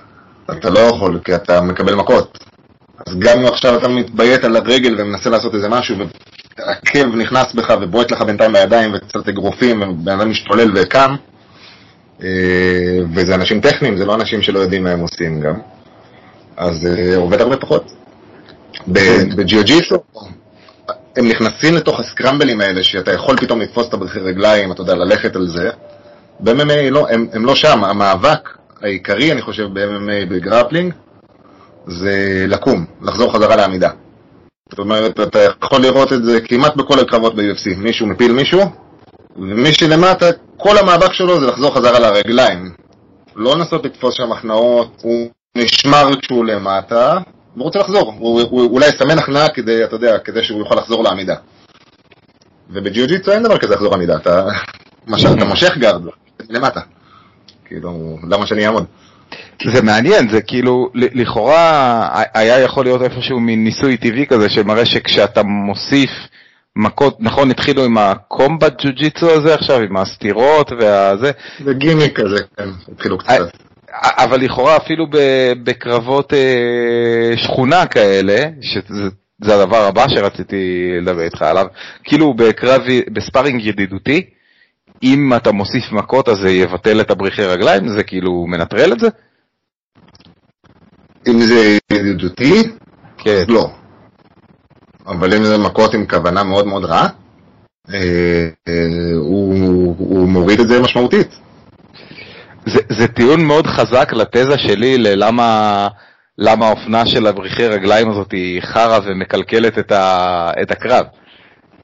[0.52, 2.38] אתה לא יכול, כי אתה מקבל מכות.
[3.08, 5.96] אז גם אם עכשיו אתה מתביית על הרגל ומנסה לעשות איזה משהו,
[6.58, 11.16] והעקב נכנס בך ובועט לך בינתיים בידיים וקצת אגרופים, ובן אדם משתולל וקם, אה,
[13.16, 15.56] וזה אנשים טכניים, זה לא אנשים שלא יודעים מה הם עושים גם,
[16.58, 17.92] אז אה, עובד הרבה פחות.
[19.36, 19.96] בג'יוג'יסו,
[21.18, 25.36] הם נכנסים לתוך הסקרמבלים האלה, שאתה יכול פתאום לתפוס את הברכי רגליים, אתה יודע, ללכת
[25.36, 25.70] על זה.
[26.40, 28.50] ב-MMA לא, הם, הם לא שם, המאבק
[28.82, 30.94] העיקרי, אני חושב, ב-MMA ב grappling,
[31.88, 33.90] זה לקום, לחזור חזרה לעמידה.
[34.70, 37.78] זאת אומרת, אתה יכול לראות את זה כמעט בכל הקרבות ב-UFC.
[37.78, 38.62] מישהו מפיל מישהו,
[39.38, 40.26] ומי שלמטה,
[40.58, 42.72] כל המאבק שלו זה לחזור חזרה לרגליים.
[43.36, 47.18] לא לנסות לתפוס שם הכנעות, הוא נשמר כשהוא למטה,
[47.56, 48.14] והוא רוצה לחזור.
[48.20, 51.36] הוא, הוא, הוא אולי יסמן הכנעה כדי, אתה יודע, כדי שהוא יוכל לחזור לעמידה.
[52.70, 54.48] ובג'יוג'יטסו אין דבר כזה לחזור לעמידה, אתה,
[55.38, 56.02] אתה מושך guard
[56.50, 56.82] למטה.
[57.66, 58.86] כאילו, למה שאני אעמוד?
[59.74, 65.44] זה מעניין, זה כאילו, לכאורה היה יכול להיות איפשהו מין ניסוי טבעי כזה שמראה שכשאתה
[65.44, 66.10] מוסיף
[66.78, 71.32] מכות, נכון, התחילו עם ה combat jiu-jitsu הזה עכשיו, עם הסטירות והזה.
[71.66, 73.58] זה גימיק כזה, כן, התחילו קצת.
[74.04, 75.08] אבל לכאורה אפילו
[75.64, 81.66] בקרבות אה, שכונה כאלה, שזה הדבר הבא שרציתי לדבר איתך עליו,
[82.04, 82.82] כאילו בקרב,
[83.14, 84.30] בספארינג ידידותי,
[85.04, 87.88] אם אתה מוסיף מכות אז זה יבטל את הבריחי רגליים?
[87.88, 89.08] זה כאילו מנטרל את זה?
[91.28, 92.64] אם זה ידידותי?
[93.18, 93.44] כן.
[93.48, 93.70] לא.
[95.08, 97.08] אבל אם זה מכות עם כוונה מאוד מאוד רעה,
[97.94, 98.74] אה, אה,
[99.16, 101.40] הוא, הוא מוריד את זה משמעותית.
[102.66, 105.88] זה, זה טיעון מאוד חזק לתזה שלי ללמה
[106.38, 111.06] למה האופנה של הבריחי רגליים הזאת היא חרא ומקלקלת את, ה, את הקרב.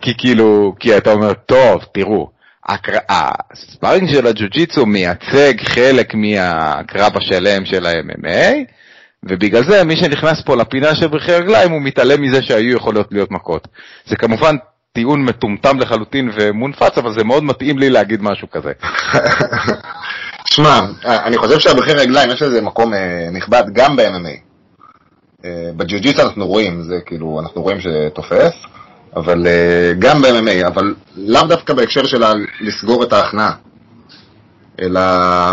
[0.02, 2.30] כי כאילו, כי אתה אומר, טוב, תראו,
[3.10, 8.54] הספארינג של הג'ו-ג'יצו מייצג חלק מהקרב השלם של ה-MMA,
[9.24, 13.32] ובגלל זה מי שנכנס פה לפינה של ברכי רגליים הוא מתעלם מזה שהיו יכולות להיות
[13.32, 13.68] מכות.
[14.06, 14.56] זה כמובן
[14.94, 18.72] טיעון מטומטם לחלוטין ומונפץ, אבל זה מאוד מתאים לי להגיד משהו כזה.
[20.54, 24.38] שמע, אני חושב שהברכי רגליים יש לזה מקום אה, נכבד גם ב-MMA.
[25.46, 28.54] אה, בג'יוג'יצו אנחנו רואים, זה כאילו, אנחנו רואים שתופס.
[29.16, 32.24] אבל uh, גם ב-MMA, אבל לאו דווקא בהקשר של
[32.62, 33.52] לסגור את ההכנעה,
[34.82, 35.02] אלא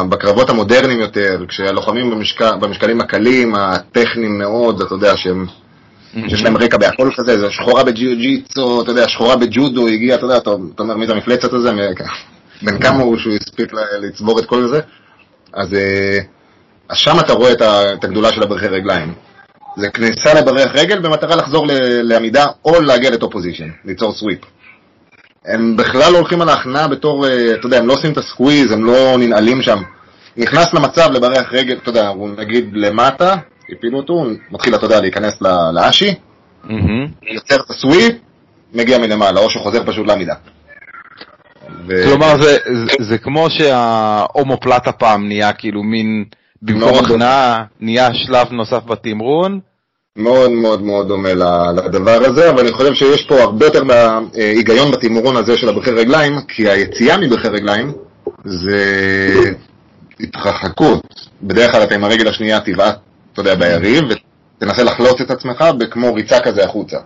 [0.09, 6.31] בקרבות המודרניים יותר, כשהלוחמים במשקל, במשקלים הקלים, הטכניים מאוד, אתה יודע, שהם, mm-hmm.
[6.31, 10.37] שיש להם רקע בהכל כזה, זה שחורה בג'יוג'יצו, אתה יודע, שחורה בג'ודו, הגיע, אתה יודע,
[10.37, 11.71] אתה, אתה אומר מי זה המפלצת הזה?
[12.63, 14.81] בן כמה הוא שהוא הספיק לצבור את כל זה,
[15.53, 16.19] אז, אה,
[16.89, 17.53] אז שם אתה רואה
[17.93, 19.15] את הגדולה של הברכי רגליים.
[19.77, 21.67] זה כניסה לברך רגל במטרה לחזור
[22.03, 24.39] לעמידה או להגיע ל top position, ליצור sweep.
[25.55, 28.25] הם בכלל לא הולכים על ההכנעה בתור, אה, אתה יודע, הם לא עושים את ה
[28.25, 29.79] squeeze, הם לא ננעלים שם.
[30.37, 33.35] נכנס למצב לברך רגל, אתה יודע, הוא נגיד למטה,
[33.73, 35.43] הפילו אותו, הוא מתחיל, אתה יודע, להיכנס
[35.75, 36.15] לאשי,
[37.23, 38.15] יוצר את ה sweep,
[38.75, 40.35] מגיע מלמעלה, או שחוזר פשוט לעמידה.
[41.87, 42.05] ו...
[42.05, 46.25] כלומר, זה, זה, זה כמו שההומופלטה פעם נהיה כאילו מין,
[46.63, 49.61] במקום הכנעה, נהיה שלב נוסף בתמרון.
[50.21, 51.33] מאוד מאוד מאוד דומה
[51.73, 56.41] לדבר הזה, אבל אני חושב שיש פה הרבה יותר מההיגיון בתמרון הזה של הברכי רגליים,
[56.49, 57.93] כי היציאה מברכי רגליים
[58.45, 58.81] זה
[60.21, 61.31] התרחקות.
[61.43, 62.99] בדרך כלל אתה עם הרגל השנייה תבעט,
[63.33, 64.05] אתה יודע, ביריב,
[64.59, 66.97] ותנסה לחלוץ את עצמך כמו ריצה כזה החוצה.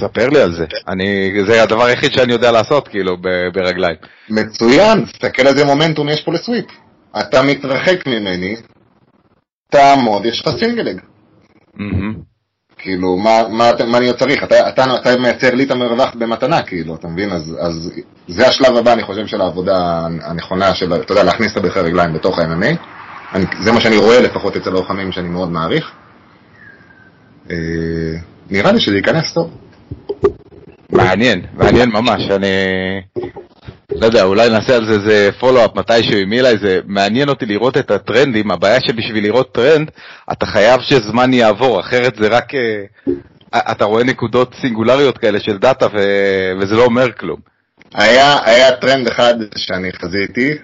[0.00, 0.64] ספר לי על זה.
[0.88, 3.16] אני, זה הדבר היחיד שאני יודע לעשות, כאילו,
[3.54, 3.96] ברגליים.
[4.30, 6.64] מצוין, תסתכל איזה מומנטום יש פה לסוויפ.
[7.20, 8.56] אתה מתרחק ממני,
[9.70, 11.00] תעמוד, יש לך סינגלג.
[12.86, 14.44] כאילו, מה, מה, מה אני עוד צריך?
[14.44, 17.30] אתה, אתה, אתה מייצר לי את המרווח במתנה, כאילו, אתה מבין?
[17.30, 17.92] אז, אז
[18.28, 22.12] זה השלב הבא, אני חושב, של העבודה הנכונה, של, אתה יודע, להכניס את הברכי רגליים
[22.12, 22.76] בתוך ה-MMA.
[23.60, 25.92] זה מה שאני רואה לפחות אצל הלוחמים שאני מאוד מעריך.
[27.50, 27.56] אה,
[28.50, 29.50] נראה לי שזה ייכנס טוב.
[30.92, 32.46] מעניין, מעניין ממש, אני
[33.92, 37.76] לא יודע, אולי נעשה על זה איזה follow-up מתישהו עם אילי, זה מעניין אותי לראות
[37.76, 39.90] את הטרנדים, הבעיה שבשביל לראות טרנד,
[40.32, 45.86] אתה חייב שזמן יעבור, אחרת זה רק, אה, אתה רואה נקודות סינגולריות כאלה של דאטה
[45.86, 45.98] ו...
[46.60, 47.40] וזה לא אומר כלום.
[47.94, 50.54] היה, היה טרנד אחד שאני חזיתי,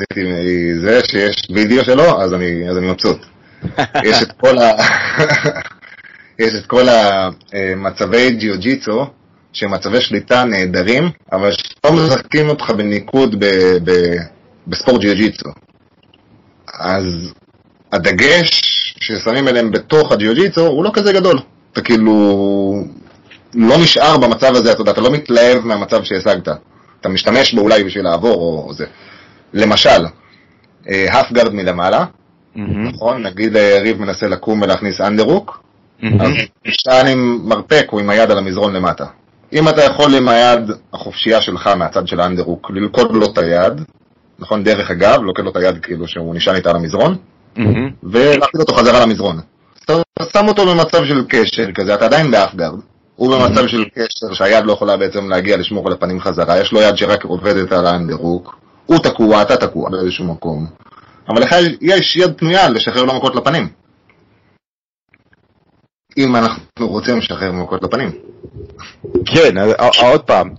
[0.00, 3.20] חזיתי זה שיש וידאו שלו, אז אני, אז אני מבסוט.
[4.10, 4.72] יש את כל ה...
[6.38, 9.06] יש את כל המצבי ג'יוג'יצו,
[9.54, 13.44] שהם מצבי שליטה נהדרים, אבל שלא משחקים אותך בניקוד ב,
[13.84, 13.90] ב,
[14.66, 15.48] בספורט ג'יוג'יצו.
[16.80, 17.04] אז
[17.92, 18.50] הדגש
[19.00, 21.38] ששמים אליהם בתוך הג'יוג'יצו הוא לא כזה גדול.
[21.72, 22.14] אתה כאילו
[23.54, 26.48] לא נשאר במצב הזה, אתה יודע, אתה לא מתלהב מהמצב שהשגת.
[27.00, 28.86] אתה משתמש בו אולי בשביל לעבור או זה.
[29.52, 30.04] למשל,
[30.86, 32.60] half guard מלמעלה, mm-hmm.
[32.60, 33.22] נכון?
[33.22, 35.62] נגיד היריב מנסה לקום ולהכניס underhook,
[36.20, 36.30] אז
[36.66, 39.04] נשען עם מרפק או עם היד על המזרון למטה.
[39.52, 43.80] אם אתה יכול עם היד החופשייה שלך מהצד של ה underhook ללכוד לו את היד,
[44.38, 47.16] נכון, דרך הגב, לוכד לו את היד כאילו שהוא נשען איתה על המזרון,
[48.02, 49.40] ולהכניס אותו חזרה למזרון.
[49.84, 49.92] אתה
[50.32, 52.78] שם אותו במצב של קשר כזה, אתה עדיין ב half guard,
[53.16, 56.80] הוא במצב של קשר שהיד לא יכולה בעצם להגיע לשמור על הפנים חזרה, יש לו
[56.80, 58.56] יד שרק עובדת על ה underhook,
[58.86, 60.66] הוא תקוע, אתה תקוע באיזשהו מקום,
[61.28, 63.68] אבל לך יש יד פנויה לשחרר לו מכות לפנים.
[66.18, 68.10] אם אנחנו רוצים לשחרר מכות לפנים.
[69.26, 69.54] כן,
[70.02, 70.50] עוד פעם,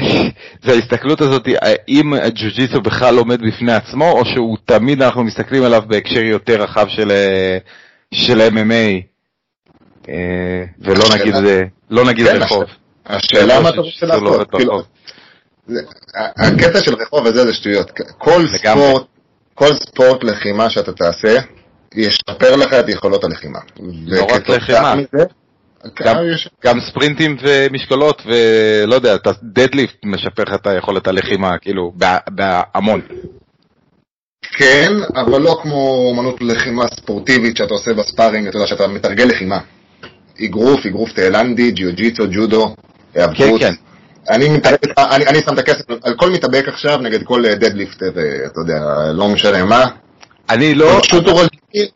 [0.64, 5.82] זה ההסתכלות הזאת, האם הג'ו-ג'יסו בכלל עומד בפני עצמו, או שהוא תמיד אנחנו מסתכלים עליו
[5.86, 7.12] בהקשר יותר רחב של,
[8.14, 9.02] של MMA,
[10.08, 11.34] אה, ולא נגיד,
[11.90, 12.64] לא נגיד כן, רחוב.
[13.06, 14.82] השאלה מה אתה רוצה לעשות, כאילו,
[16.36, 19.06] הקטע של רחוב וזה זה שטויות, כל ספורט,
[19.54, 21.38] כל ספורט לחימה שאתה תעשה,
[21.94, 23.58] ישפר לך את יכולות הלחימה.
[24.06, 24.94] לא רק לחימה.
[26.02, 26.16] גם,
[26.64, 31.92] גם ספרינטים ומשקולות ולא יודע, אתה דדליפט משפר לך את היכולת הלחימה, כאילו,
[32.28, 33.00] בהמון.
[34.56, 39.58] כן, אבל לא כמו אמנות לחימה ספורטיבית שאתה עושה בספארינג, אתה יודע, שאתה מתרגל לחימה.
[40.44, 42.74] אגרוף, אגרוף תאילנדי, ג'יוג'יצו, ג'ודו,
[43.14, 43.60] היאבקות.
[43.60, 43.74] כן, כן.
[44.28, 48.08] אני, מתאבק, אני, אני שם את הכסף על כל מתאבק עכשיו נגד כל דדליפטר,
[48.46, 49.84] אתה יודע, לא משנה מה.
[50.50, 50.98] אני לא...
[51.02, 51.40] פשוט הוא
[51.74, 51.88] רגיל,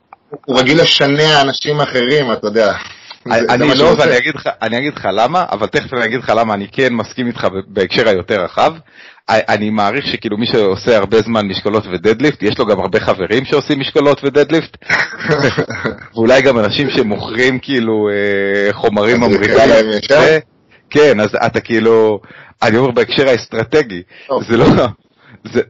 [0.44, 2.72] הוא רגיל לשנע אנשים אחרים, אתה יודע.
[3.26, 6.54] אני לא, ואני אגיד, לך, אני אגיד לך למה, אבל תכף אני אגיד לך למה
[6.54, 8.72] אני כן מסכים איתך בהקשר היותר רחב.
[9.28, 13.80] אני מעריך שכאילו מי שעושה הרבה זמן משקולות ודדליפט, יש לו גם הרבה חברים שעושים
[13.80, 14.76] משקולות ודדליפט,
[16.14, 19.56] ואולי גם אנשים שמוכרים כאילו אה, חומרים ממריכים.
[20.90, 22.20] כן, אז אתה כאילו,
[22.62, 24.02] אני אומר בהקשר האסטרטגי,
[24.48, 24.66] זה לא,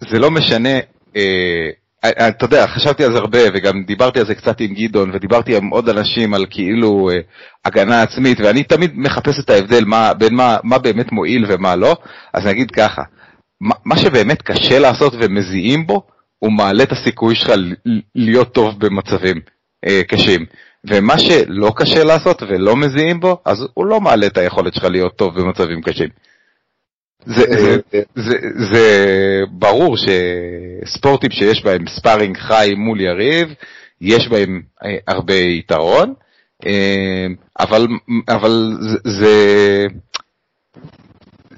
[0.09, 0.79] זה, לא משנה
[1.16, 1.68] אה,
[2.07, 5.69] אתה יודע, חשבתי על זה הרבה, וגם דיברתי על זה קצת עם גדעון, ודיברתי עם
[5.69, 7.19] עוד אנשים על כאילו אה,
[7.65, 11.97] הגנה עצמית, ואני תמיד מחפש את ההבדל מה, בין מה, מה באמת מועיל ומה לא,
[12.35, 13.03] אז נגיד ככה,
[13.61, 16.03] מה, מה שבאמת קשה לעשות ומזיעים בו,
[16.39, 17.51] הוא מעלה את הסיכוי שלך
[18.15, 19.41] להיות טוב במצבים
[19.87, 20.47] אה, קשים.
[20.91, 25.17] ומה שלא קשה לעשות ולא מזיעים בו, אז הוא לא מעלה את היכולת שלך להיות
[25.17, 26.09] טוב במצבים קשים.
[27.26, 28.38] זה, זה, זה, זה
[28.70, 33.54] זה ברור שספורטים שיש בהם ספארינג חי מול יריב,
[34.00, 36.14] יש בהם אה, הרבה יתרון,
[36.66, 37.26] אה,
[37.61, 37.87] אבל,
[38.28, 39.87] אבל זה,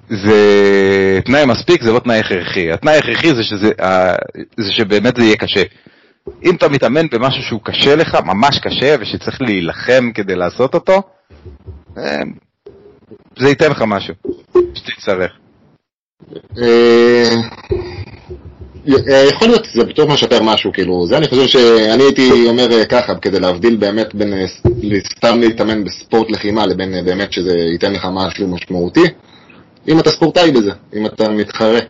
[0.08, 2.72] זה תנאי מספיק, זה לא תנאי הכרחי.
[2.72, 3.70] התנאי הכרחי זה, שזה,
[4.56, 5.62] זה שבאמת זה יהיה קשה.
[6.44, 11.02] אם אתה מתאמן במשהו שהוא קשה לך, ממש קשה, ושצריך להילחם כדי לעשות אותו,
[11.98, 12.22] אה,
[13.38, 14.14] זה ייתן לך משהו,
[14.74, 15.32] שתצטרך.
[16.58, 17.30] אה,
[18.88, 23.14] אה, יכול להיות, זה בטוח משפר משהו, כאילו, זה אני חושב שאני הייתי אומר ככה,
[23.14, 24.34] כדי להבדיל באמת בין
[25.16, 29.04] סתם להתאמן בספורט לחימה לבין באמת שזה ייתן לך משהו משמעותי,
[29.88, 31.80] אם אתה ספורטאי בזה, אם אתה מתחרה.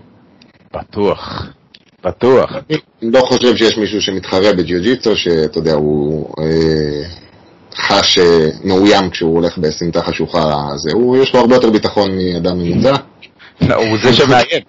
[0.75, 1.47] בטוח.
[2.05, 2.53] בטוח.
[2.53, 7.03] אני לא חושב שיש מישהו שמתחרה בג'יוג'יצו, שאתה יודע, הוא אה,
[7.77, 10.67] חש אה, מאוים כשהוא הולך בסמטה חשוכה.
[10.93, 12.95] הוא, יש לו הרבה יותר ביטחון מאדם ממוצע.
[13.69, 14.63] לא, הוא זה שמאיים.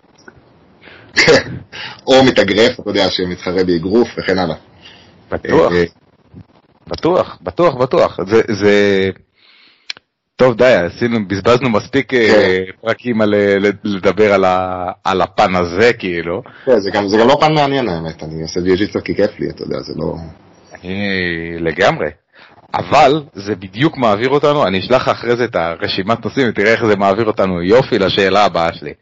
[2.08, 4.56] או מתאגרף, אתה יודע, שמתחרה באגרוף וכן הלאה.
[5.32, 5.72] בטוח.
[5.72, 5.84] אה,
[6.88, 8.20] בטוח, בטוח, בטוח.
[8.28, 9.10] זה, זה...
[10.36, 12.72] טוב, די, עשינו, בזבזנו מספיק אה, כן.
[12.82, 16.42] פרקים על אה, לדבר על, ה, על הפן הזה, כאילו.
[16.66, 19.50] כן, זה גם, זה גם לא פן מעניין האמת, אני עושה ג'יוג'יצו כי כיף לי,
[19.50, 20.16] אתה יודע, זה לא...
[21.60, 22.08] לגמרי.
[22.74, 26.86] אבל זה בדיוק מעביר אותנו, אני אשלח לך אחרי זה את הרשימת נושאים ותראה איך
[26.86, 28.94] זה מעביר אותנו יופי לשאלה הבאה שלי.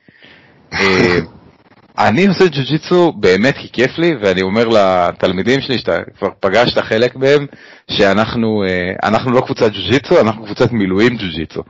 [0.74, 1.20] אה,
[2.08, 7.16] אני עושה ג'ו-ג'יצו באמת כי כיף לי, ואני אומר לתלמידים שלי, שאתה כבר פגשת חלק
[7.16, 7.46] מהם,
[7.92, 8.64] שאנחנו
[9.04, 11.64] אה, לא קבוצת ג'ו-ג'יצו, אנחנו קבוצת מילואים ג'ו-ג'יצו.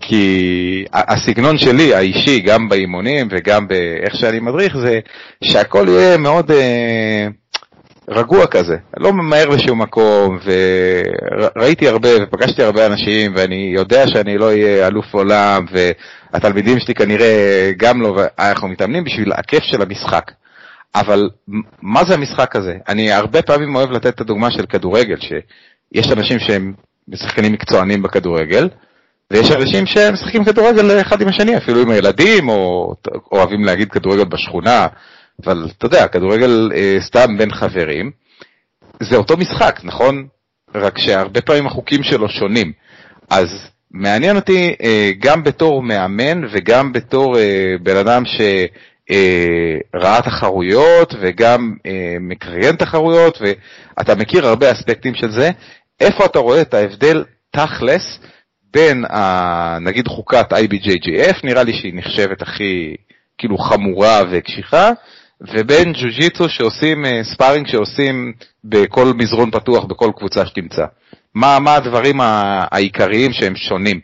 [0.00, 5.00] כי הסגנון שלי, האישי, גם באימונים וגם באיך שאני מדריך, זה
[5.44, 7.26] שהכל יהיה מאוד אה,
[8.08, 8.76] רגוע כזה.
[8.96, 10.38] לא ממהר לשום מקום,
[11.56, 15.90] וראיתי הרבה ופגשתי הרבה אנשים, ואני יודע שאני לא אהיה אלוף עולם, ו...
[16.36, 20.30] התלמידים שלי כנראה גם לא, אנחנו מתאמנים בשביל הכיף של המשחק.
[20.94, 21.30] אבל
[21.82, 22.74] מה זה המשחק הזה?
[22.88, 26.72] אני הרבה פעמים אוהב לתת את הדוגמה של כדורגל, שיש אנשים שהם
[27.14, 28.68] שחקנים מקצוענים בכדורגל,
[29.30, 32.94] ויש אנשים שמשחקים כדורגל אחד עם השני, אפילו עם הילדים, או
[33.32, 34.86] אוהבים להגיד כדורגל בשכונה,
[35.44, 38.10] אבל אתה יודע, כדורגל אה, סתם בין חברים,
[39.02, 40.26] זה אותו משחק, נכון?
[40.74, 42.72] רק שהרבה פעמים החוקים שלו שונים.
[43.30, 43.48] אז
[43.90, 51.74] מעניין אותי אה, גם בתור מאמן וגם בתור אה, בן אדם שראה אה, תחרויות וגם
[52.20, 55.50] מקריין תחרויות, ואתה מכיר הרבה אספקטים של זה,
[56.00, 58.18] איפה אתה רואה את ההבדל תכלס
[58.72, 62.94] בין, ה, נגיד, חוקת IBJJF, נראה לי שהיא נחשבת הכי,
[63.38, 64.90] כאילו, חמורה וקשיחה,
[65.40, 68.32] ובין ג'ו-ג'יצו שעושים, ספארינג שעושים
[68.64, 70.84] בכל מזרון פתוח, בכל קבוצה שתמצא.
[71.34, 74.00] מה, מה הדברים העיקריים שהם שונים,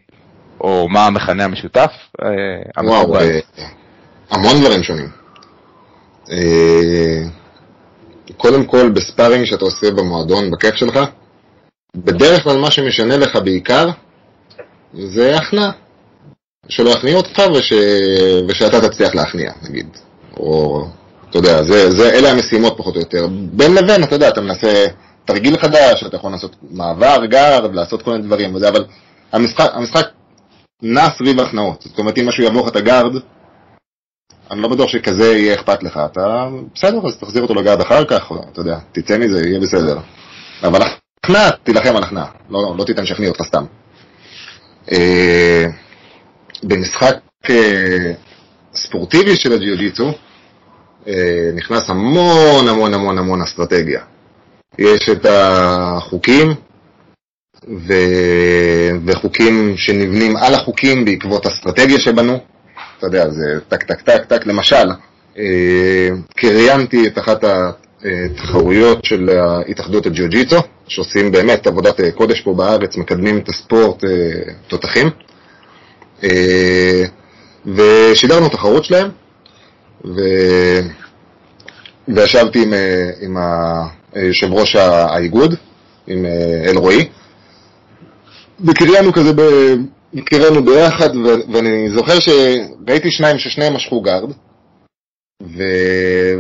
[0.61, 1.91] או מה המכנה המשותף?
[2.23, 3.39] אה, וואו, אה,
[4.31, 5.09] המון דברים שונים.
[6.31, 7.23] אה,
[8.37, 10.99] קודם כל, בספארינג שאתה עושה במועדון, בכיף שלך,
[11.97, 13.89] בדרך כלל מה שמשנה לך בעיקר,
[14.95, 15.71] זה הכנעה.
[16.69, 17.73] שלא יכניעו אותך וש...
[18.49, 19.87] ושאתה תצליח להכניע, נגיד.
[20.37, 20.87] או,
[21.33, 23.27] אתה יודע, זה, זה, אלה המשימות פחות או יותר.
[23.53, 24.87] בין לבין, אתה יודע, אתה מנסה
[25.25, 28.85] תרגיל חדש, אתה יכול לעשות מעבר גארד, לעשות כל מיני דברים וזה, אבל
[29.33, 30.07] המשחק, המשחק
[30.83, 31.83] נע סביב הכנעות.
[31.83, 33.13] זאת אומרת, אם משהו יעבור לך את הגארד,
[34.51, 36.01] אני לא בטוח שכזה יהיה אכפת לך.
[36.13, 39.99] אתה, בסדר, אז תחזיר אותו לגארד אחר כך, או, אתה יודע, תצא מזה, יהיה בסדר.
[40.63, 40.81] אבל
[41.25, 43.65] הכנעה, תילחם על הכנעה, לא, לא תיתן שיכניע אותך סתם.
[44.93, 45.65] אה,
[46.63, 47.17] במשחק
[47.51, 48.13] אה,
[48.75, 50.13] ספורטיבי של הג'יוג'יצו,
[51.55, 54.01] נכנס המון המון המון המון אסטרטגיה.
[54.79, 56.55] יש את החוקים,
[57.69, 57.93] ו...
[59.07, 62.39] וחוקים שנבנים על החוקים בעקבות אסטרטגיה שבנו.
[62.99, 64.47] אתה יודע, זה טק טק טק טק.
[64.47, 64.91] למשל,
[65.39, 69.31] אה, קריינתי את אחת התחרויות של
[69.71, 70.57] התאחדות הג'יוג'יצו,
[70.89, 74.11] שעושים באמת עבודת אה, קודש פה בארץ, מקדמים את הספורט אה,
[74.69, 75.11] תותחים.
[77.67, 79.09] ושידרנו תחרות שלהם,
[80.05, 80.21] ו...
[82.09, 82.73] וישבתי עם,
[83.21, 83.37] עם
[84.17, 85.55] יושב ראש האיגוד,
[86.07, 87.09] עם אה, אלרועי,
[88.61, 89.43] וקריינו כזה, ב...
[90.25, 91.29] קריינו ביחד, ו...
[91.53, 94.31] ואני זוכר שראיתי שניים ששניהם משכו guard,
[95.43, 95.63] ו...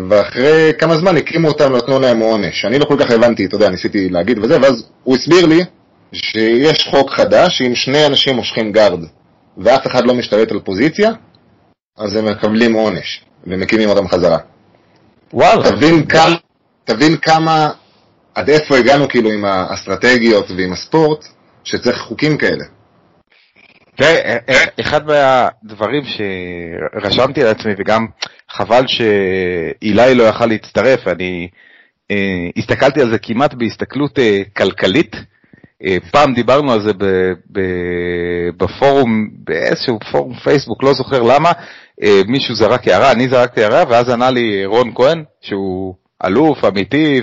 [0.09, 2.64] ואחרי כמה זמן הקימו אותם, נתנו להם עונש.
[2.64, 5.64] אני לא כל כך הבנתי, אתה יודע, ניסיתי להגיד וזה, ואז הוא הסביר לי
[6.12, 9.01] שיש חוק חדש, שאם שני אנשים מושכים guard
[9.59, 11.11] ואף אחד לא משתלט על פוזיציה,
[11.99, 14.38] אז הם מקבלים עונש, ומקימים אותם חזרה.
[15.32, 15.70] וואלה.
[15.70, 16.36] תבין כמה,
[16.84, 17.70] תבין כמה,
[18.34, 21.24] עד איפה הגענו כאילו עם האסטרטגיות ועם הספורט,
[21.64, 22.64] שצריך חוקים כאלה.
[23.97, 24.36] תראה,
[24.80, 28.07] אחד מהדברים שרשמתי על עצמי, וגם
[28.51, 31.49] חבל שאילי לא יכל להצטרף, אני
[32.11, 32.16] אה,
[32.57, 35.16] הסתכלתי על זה כמעט בהסתכלות אה, כלכלית,
[35.86, 37.05] אה, פעם דיברנו על זה ב,
[37.53, 37.61] ב,
[38.57, 41.53] בפורום, באיזשהו פורום פייסבוק, לא זוכר למה, אה,
[42.26, 45.94] מישהו זרק הערה, אני זרקתי הערה, ואז ענה לי רון כהן, שהוא
[46.24, 47.20] אלוף, אמיתי,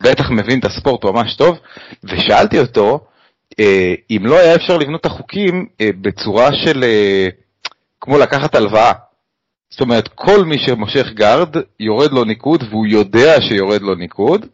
[0.00, 1.58] ובטח אה, מבין את הספורט ממש טוב,
[2.04, 3.00] ושאלתי אותו,
[4.10, 6.84] אם לא היה אפשר לבנות את החוקים בצורה של,
[8.00, 8.92] כמו לקחת הלוואה.
[9.70, 14.46] זאת אומרת, כל מי שמושך גארד, יורד לו ניקוד, והוא יודע שיורד לו ניקוד,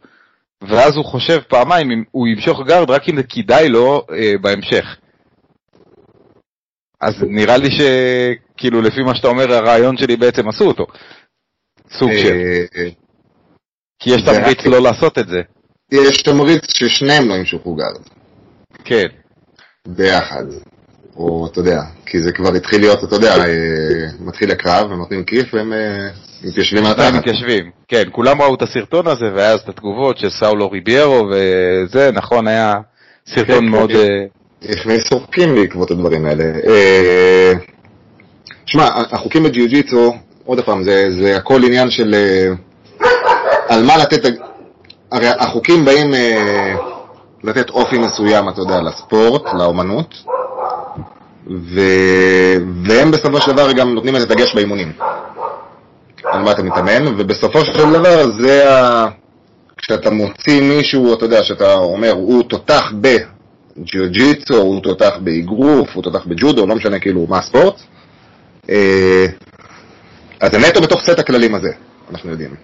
[0.61, 4.95] ואז הוא חושב פעמיים אם הוא ימשוך guard רק אם זה כדאי לו אה, בהמשך.
[7.01, 10.85] אז נראה לי שכאילו לפי מה שאתה אומר הרעיון שלי בעצם עשו אותו.
[11.89, 12.33] סוג של.
[12.75, 12.89] אה,
[13.99, 15.41] כי יש תמריץ לא לעשות את זה.
[15.91, 18.01] יש תמריץ ששניהם לא ימשכו guard.
[18.85, 19.07] כן.
[19.87, 20.45] ביחד.
[21.15, 25.23] או אתה יודע, כי זה כבר התחיל להיות, אתה יודע, אה, מתחיל הקרב, הם נותנים
[25.23, 26.09] כיף והם אה,
[26.43, 27.13] מתיישבים על התחת.
[27.13, 32.11] מתיישבים, כן, כולם ראו את הסרטון הזה, והיה אז את התגובות של סאולו ריביירו, וזה,
[32.13, 32.73] נכון, היה
[33.27, 33.91] סרטון כן, מאוד...
[34.85, 36.43] מי סורקים בעקבות הדברים האלה.
[38.65, 40.13] שמע, החוקים בג'יוג'יצו,
[40.45, 42.15] עוד פעם, זה, זה הכל עניין של
[43.69, 44.33] על מה לתת,
[45.11, 46.13] הרי החוקים באים
[47.43, 50.15] לתת אופי מסוים, אתה יודע, לספורט, לאומנות,
[51.47, 51.81] ו...
[52.85, 54.91] והם בסופו של דבר גם נותנים את הדגש באימונים.
[56.23, 59.07] על מה אתה מתאמן, ובסופו של דבר זה ה...
[59.77, 62.91] כשאתה מוציא מישהו, אתה יודע, שאתה אומר, הוא תותח
[63.77, 67.81] בג'יוג'יצו, הוא תותח באגרוף, הוא תותח בג'ודו, לא משנה כאילו מה הספורט,
[68.69, 69.25] אה,
[70.39, 71.71] אז זה נטו בתוך סט הכללים הזה,
[72.11, 72.55] אנחנו יודעים.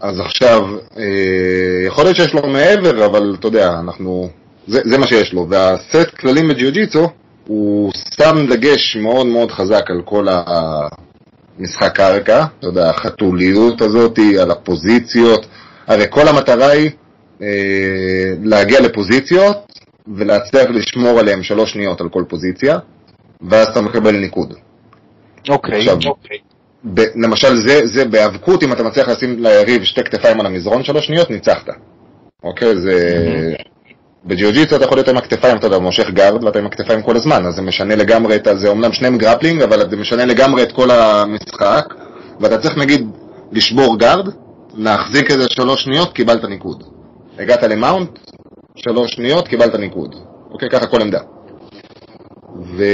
[0.00, 0.62] אז עכשיו,
[0.98, 4.28] אה, יכול להיות שיש לו מעבר, אבל אתה יודע, אנחנו...
[4.66, 5.46] זה, זה מה שיש לו.
[5.50, 7.08] והסט כללים בג'יוג'יצו,
[7.46, 10.26] הוא שם דגש מאוד מאוד חזק על כל
[11.58, 15.46] המשחק קרקע, אתה יודע, החתוליות הזאת, על הפוזיציות.
[15.86, 16.90] הרי כל המטרה היא
[18.42, 19.56] להגיע לפוזיציות
[20.14, 22.78] ולהצליח לשמור עליהן שלוש שניות על כל פוזיציה,
[23.50, 24.54] ואז אתה מקבל ניקוד.
[25.48, 26.38] אוקיי, עכשיו, אוקיי.
[26.94, 31.06] ב, למשל, זה, זה בהיאבקות, אם אתה מצליח לשים ליריב שתי כתפיים על המזרון שלוש
[31.06, 31.68] שניות, ניצחת.
[32.44, 32.76] אוקיי?
[32.76, 33.12] זה...
[33.58, 33.76] Mm-hmm.
[34.24, 37.46] בג'יוג'יצו אתה יכול להיות עם הכתפיים, אתה יודע, מושך guard ואתה עם הכתפיים כל הזמן,
[37.46, 38.56] אז זה משנה לגמרי את ה...
[38.56, 41.94] זה אומנם שניהם grappling, אבל זה משנה לגמרי את כל המשחק,
[42.40, 43.08] ואתה צריך נגיד
[43.52, 44.28] לשבור guard,
[44.74, 46.95] להחזיק איזה שלוש שניות, קיבלת ניקוד.
[47.38, 48.18] הגעת ל mount,
[48.76, 50.14] שלוש שניות, קיבלת ניקוד.
[50.50, 51.20] אוקיי, ככה כל עמדה.
[52.62, 52.84] ו...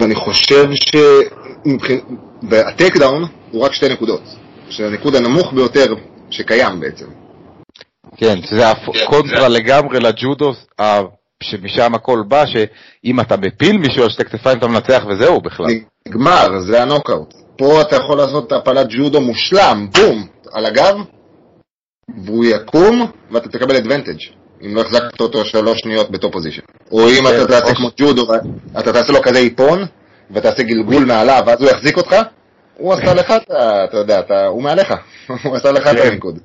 [0.00, 0.96] ואני חושב ש...
[2.50, 4.22] וה takedown הוא רק שתי נקודות,
[4.68, 5.94] שזה הניקוד הנמוך ביותר
[6.30, 7.06] שקיים בעצם.
[8.16, 10.52] כן, שזה הקונטרה לגמרי לג'ודו,
[11.42, 15.66] שמשם הכל בא, שאם אתה מפיל מישהו על שתי כתפיים אתה מנצח וזהו בכלל.
[16.08, 17.34] נגמר, זה הנוקאוט.
[17.58, 20.96] פה אתה יכול לעשות הפלת ג'ודו מושלם, בום, על הגב,
[22.24, 24.18] והוא יקום ואתה תקבל advantage
[24.62, 26.62] אם לא החזקת אותו שלוש שניות ב top position.
[26.92, 28.26] או אם אתה תעשה כמו ג'ודו,
[28.78, 29.84] אתה תעשה לו כזה איפון,
[30.30, 32.16] ותעשה גלגול מעליו, ואז הוא יחזיק אותך,
[32.76, 33.34] הוא עשה לך,
[33.88, 34.94] אתה יודע, הוא מעליך,
[35.44, 36.08] הוא עשה לך את כן.
[36.08, 36.38] הניקוד.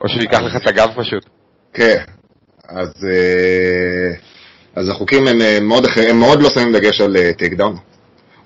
[0.00, 1.26] או שהוא ייקח לך את הגב פשוט.
[1.74, 2.02] כן,
[2.68, 4.14] אז, אה,
[4.74, 7.76] אז החוקים הם אה, מאוד, הם מאוד לא שמים דגש על take אה, down.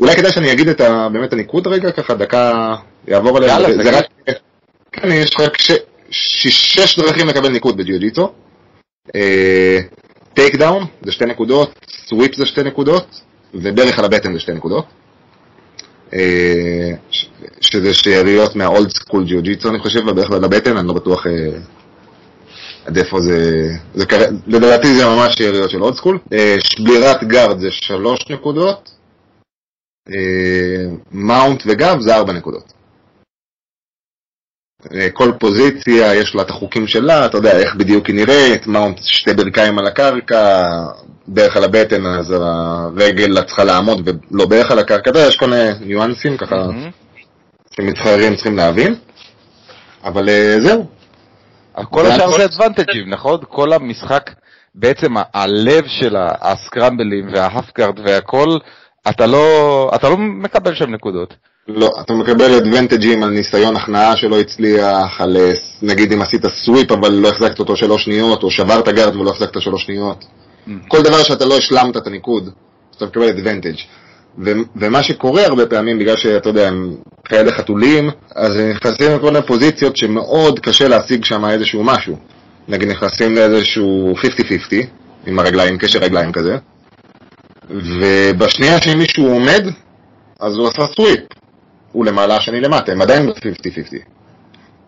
[0.00, 2.74] אולי כדאי שאני אגיד את ה, באמת הניקוד רגע, ככה דקה
[3.08, 3.62] יעבור עליהם.
[3.62, 4.04] יאללה, זה רק,
[4.92, 5.70] כן, יש רק ש,
[6.10, 8.32] שש דרכים לקבל ניקוד בג'יוג'יטסו.
[10.34, 13.20] take down זה שתי נקודות, sweep זה שתי נקודות,
[13.54, 14.84] וברך על הבטן זה שתי נקודות.
[16.14, 16.90] אה,
[17.60, 21.32] שזה שאריות מה old school ג'יוג'יצו אני חושב, ברך על הבטן, אני לא בטוח אה,
[22.86, 24.04] עד איפה זה, זה
[24.46, 26.18] לדעתי זה ממש שאריות של old school.
[26.32, 28.90] אה, שבירת guard זה שלוש נקודות,
[31.12, 32.72] mount וגב זה ארבע נקודות.
[35.12, 39.34] כל פוזיציה יש לה את החוקים שלה, אתה יודע איך בדיוק היא נראית, mount שתי
[39.34, 40.62] ברכיים על הקרקע,
[41.28, 45.46] ברך על הבטן, אז הרגל צריכה לעמוד ולא ברך על הקרקע, אתה יודע, יש כל
[45.46, 46.56] מיני ניואנסים ככה
[47.76, 48.94] שמתחרים צריכים להבין,
[50.04, 50.86] אבל אה, זהו.
[51.84, 53.40] כל השאר זה advantage ים, נכון?
[53.48, 54.30] כל המשחק,
[54.74, 58.58] בעצם הלב של הסקרמבלים וההפגארד והכל,
[59.08, 61.34] אתה לא, אתה לא מקבל שם נקודות.
[61.68, 65.52] לא, אתה מקבל advantage ים על ניסיון הכנעה שלא הצליח, על אה,
[65.82, 69.60] נגיד אם עשית sweep אבל לא החזקת אותו שלוש שניות, או שברת guard ולא החזקת
[69.60, 70.24] שלוש שניות.
[70.24, 70.70] Mm.
[70.88, 72.50] כל דבר שאתה לא השלמת את הניקוד,
[72.96, 73.76] אתה מקבל אדוונטג'.
[74.76, 79.46] ומה שקורה הרבה פעמים, בגלל שאתה יודע, הם כאלה חתולים, אז הם נכנסים לכל מיני
[79.46, 82.16] פוזיציות שמאוד קשה להשיג שם איזשהו משהו.
[82.68, 84.86] נגיד נכנסים לאיזשהו 50-50,
[85.26, 86.56] עם הרגליים, קשר רגליים כזה,
[87.70, 89.64] ובשנייה שמישהו עומד,
[90.40, 91.20] אז הוא עשה סוויפ.
[91.92, 93.96] הוא למעלה, השני למטה, הם עדיין ב-50-50.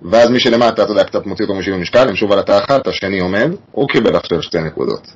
[0.03, 2.87] ואז מי שלמטה, אתה יודע, קצת מוציא אותו משיווי משקל, הם שוב על התא אחת,
[2.87, 5.07] השני עומד, הוא קיבל עכשיו שתי נקודות.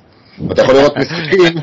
[0.51, 1.57] אתה יכול לראות משחקים,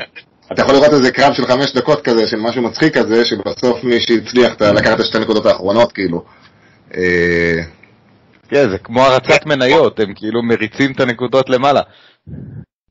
[0.51, 3.99] אתה יכול לראות איזה קרב של חמש דקות כזה, של משהו מצחיק כזה, שבסוף מי
[3.99, 6.23] שהצליח לקחת את השתי נקודות האחרונות, כאילו.
[6.97, 7.61] אה,
[8.49, 11.81] כן, זה כמו הרצת מניות, הם כאילו מריצים את הנקודות למעלה.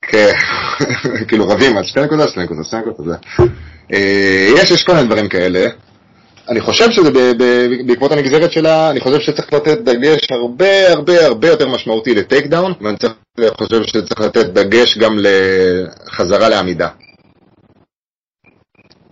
[0.02, 0.32] כן,
[1.28, 3.44] כאילו רבים על שתי נקודות, שתי נקודות, שתי נקודות, זה.
[3.92, 5.66] אה, יש, יש כל מיני דברים כאלה.
[6.48, 7.10] אני חושב שזה
[7.86, 12.72] בעקבות הנגזרת שלה, אני חושב שצריך לתת דגש הרבה הרבה הרבה יותר משמעותי לטייק דאון,
[12.80, 12.96] ואני
[13.58, 16.88] חושב שצריך לתת דגש גם לחזרה לעמידה.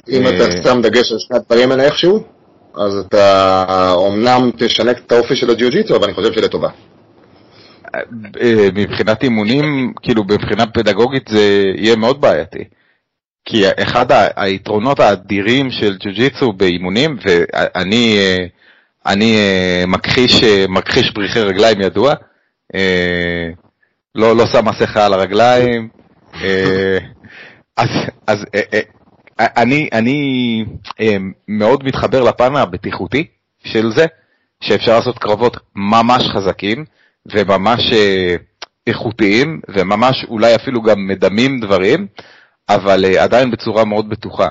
[0.08, 0.62] אם אתה אה.
[0.62, 2.24] שם דגש על שני הדברים האלה איכשהו,
[2.74, 6.68] אז אתה אומנם תשנה את האופי של הג'יוג'יטו, אבל אני חושב שלטובה.
[7.94, 12.64] אה, מבחינת אימונים, כאילו מבחינה פדגוגית זה יהיה מאוד בעייתי.
[13.44, 18.46] כי אחד היתרונות האדירים של ג'ו-ג'יצו באימונים, ואני אה,
[19.06, 22.14] אני אה, מכחיש, מכחיש בריחי רגליים ידוע,
[24.14, 25.88] לא, לא שם מסכה על הרגליים,
[27.76, 27.88] אז,
[28.26, 28.44] אז
[29.38, 30.64] אני, אני
[31.48, 33.26] מאוד מתחבר לפן הבטיחותי
[33.64, 34.06] של זה,
[34.60, 36.84] שאפשר לעשות קרבות ממש חזקים,
[37.34, 38.34] וממש אה,
[38.86, 42.06] איכותיים, וממש אולי אפילו גם מדמים דברים,
[42.68, 44.48] אבל אה, עדיין בצורה מאוד בטוחה.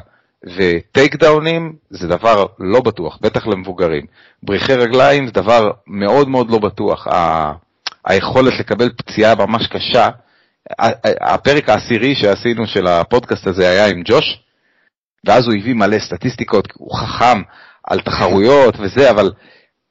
[0.56, 4.06] וטייק דאונים זה דבר לא בטוח, בטח למבוגרים.
[4.44, 7.08] בריחי רגליים זה דבר מאוד מאוד לא בטוח.
[7.08, 7.52] ה...
[8.08, 10.10] היכולת לקבל פציעה ממש קשה,
[11.22, 14.40] הפרק העשירי שעשינו של הפודקאסט הזה היה עם ג'וש,
[15.26, 17.42] ואז הוא הביא מלא סטטיסטיקות, הוא חכם
[17.84, 19.32] על תחרויות וזה, אבל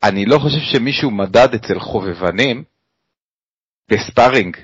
[0.02, 2.64] אני לא חושב שמישהו מדד אצל חובבנים
[3.90, 4.56] בספארינג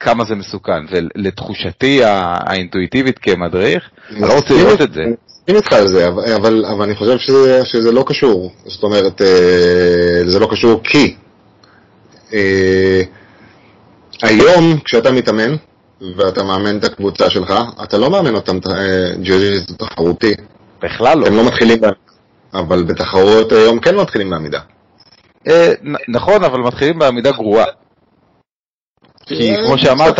[0.00, 5.02] כמה זה מסוכן, ולתחושתי האינטואיטיבית כמדריך, אני לא רוצה לראות את זה.
[5.48, 8.52] אני איתך על זה, אבל, אבל אני חושב שזה, שזה לא קשור.
[8.66, 11.16] זאת אומרת, אה, זה לא קשור כי
[12.32, 13.02] אה,
[14.22, 15.56] היום כשאתה מתאמן,
[16.16, 19.34] ואתה מאמן את הקבוצה שלך, אתה לא מאמן אותם אה, ג'ו
[19.76, 20.34] תחרותי.
[20.82, 21.26] בכלל לא.
[21.26, 21.78] הם לא מתחילים,
[22.54, 24.60] אבל בתחרות היום כן מתחילים בעמידה.
[26.08, 27.66] נכון, אבל מתחילים בעמידה גרועה.
[29.38, 30.18] כי כמו שאמרת,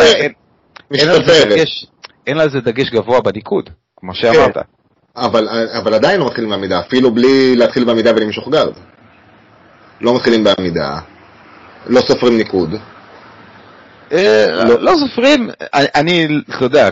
[2.27, 4.55] אין על זה דגש גבוה בניקוד, כמו שאמרת.
[4.55, 4.61] כן,
[5.79, 8.75] אבל עדיין לא מתחילים בעמידה, אפילו בלי להתחיל בעמידה ולמשוך גרד.
[10.01, 10.99] לא מתחילים בעמידה,
[11.87, 12.75] לא סופרים ניקוד.
[14.13, 16.89] אה, לא, לא סופרים, אני, אתה יודע,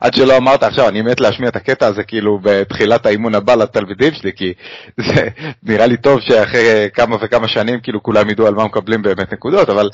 [0.00, 4.14] עד שלא אמרת עכשיו, אני מת להשמיע את הקטע הזה כאילו בתחילת האימון הבא לתלמידים
[4.14, 4.52] שלי, כי
[5.00, 5.28] זה
[5.62, 9.68] נראה לי טוב שאחרי כמה וכמה שנים כאילו כולם ידעו על מה מקבלים באמת נקודות,
[9.68, 9.90] אבל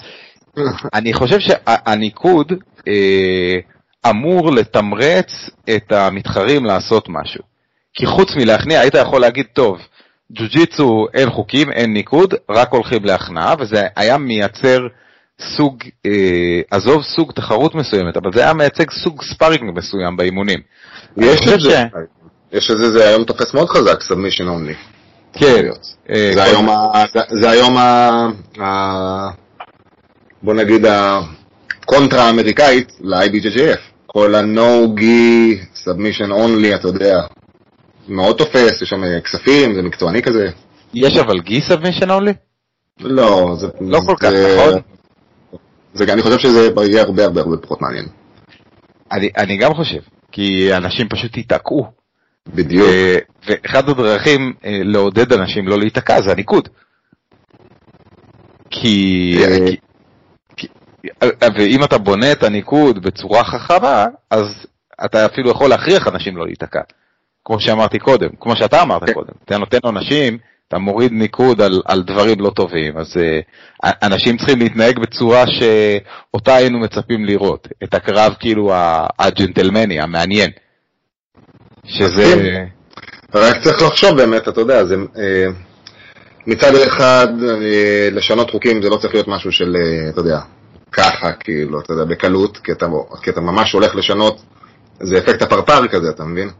[0.94, 2.53] אני חושב שהניקוד
[2.88, 3.59] אה,
[4.11, 7.42] אמור לתמרץ את המתחרים לעשות משהו.
[7.94, 9.78] כי חוץ מלהכניע, היית יכול להגיד, טוב,
[10.32, 14.80] ג'ו-ג'יצו אין חוקים, אין ניקוד, רק הולכים להכנעה, וזה היה מייצר
[15.57, 20.61] סוג, אה, עזוב סוג תחרות מסוימת, אבל זה היה מייצג סוג sparring מסוים באימונים.
[21.16, 21.84] יש את זה,
[22.53, 24.74] יש את זה, זה היום תופס מאוד חזק, submission only.
[25.32, 25.68] כן.
[26.11, 26.32] אה,
[27.40, 29.30] זה היום ה...
[30.43, 33.78] בוא נגיד, הקונטרה האמריקאית ל-IBJJF.
[34.07, 37.20] כל ה-No-Gi, Submission Only, אתה יודע,
[38.09, 40.51] מאוד תופס, יש שם כספים, זה מקצועני כזה.
[40.95, 42.32] יש אבל gi submission only?
[43.01, 43.66] לא, זה...
[43.80, 44.80] לא כל כך, נכון?
[45.95, 48.05] זה, אני חושב שזה יהיה הרבה הרבה הרבה פחות מעניין.
[49.12, 50.01] אני, אני גם חושב,
[50.32, 51.86] כי אנשים פשוט ייתקעו.
[52.55, 52.88] בדיוק.
[53.47, 56.68] ואחד הדרכים אה, לעודד אנשים לא להיתקע זה הניקוד.
[56.68, 56.74] אה,
[58.70, 59.36] כי,
[61.59, 64.66] ואם אתה בונה את הניקוד בצורה חכמה, אז
[65.05, 66.80] אתה אפילו יכול להכריח אנשים לא להיתקע.
[67.44, 69.12] כמו שאמרתי קודם, כמו שאתה אמרת כן.
[69.12, 69.32] קודם.
[69.44, 70.38] אתה נותן עונשים,
[70.68, 76.55] אתה מוריד ניקוד על, על דברים לא טובים, אז uh, אנשים צריכים להתנהג בצורה שאותה
[76.55, 77.68] היינו מצפים לראות.
[77.84, 78.72] את הקרב כאילו
[79.18, 80.51] הג'נטלמני, המעניין.
[81.84, 82.64] שזה...
[83.34, 84.94] רק צריך לחשוב באמת, אתה יודע, זה...
[84.94, 85.46] אה,
[86.46, 89.76] מצד אחד, אה, לשנות חוקים זה לא צריך להיות משהו של,
[90.11, 90.38] אתה יודע,
[90.93, 92.86] ככה, כאילו, אתה יודע, בקלות, כי אתה,
[93.22, 94.43] כי אתה ממש הולך לשנות,
[95.01, 96.51] זה אפקט הפרפר כזה, אתה מבין?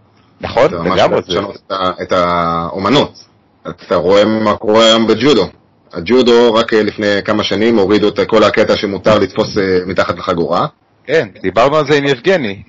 [0.41, 0.81] נכון, לגמרי.
[0.81, 1.73] אתה ממש הולך לשנות את,
[2.03, 3.25] את האומנות.
[3.69, 5.49] אתה רואה מה קורה היום בג'ודו.
[5.93, 10.67] הג'ודו, רק לפני כמה שנים הורידו את כל הקטע שמותר לתפוס אה, מתחת לחגורה.
[11.05, 12.63] כן, דיברנו על זה עם יבגני.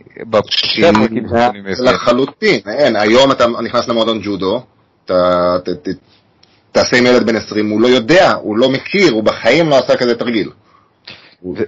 [1.80, 4.64] לחלוטין, אין, היום אתה נכנס למועדון ג'ודו,
[5.06, 5.58] אתה
[6.72, 9.98] תעשה עם ילד בן 20, הוא לא יודע, הוא לא מכיר, הוא בחיים לא עשה
[9.98, 10.50] כזה תרגיל.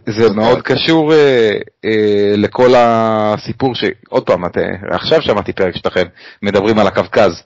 [0.06, 1.50] זה מאוד קשור אה,
[1.86, 4.58] אה, לכל הסיפור שעוד פעם, את,
[4.92, 6.06] עכשיו שמעתי פרק שלכם,
[6.42, 7.44] מדברים על הקווקז.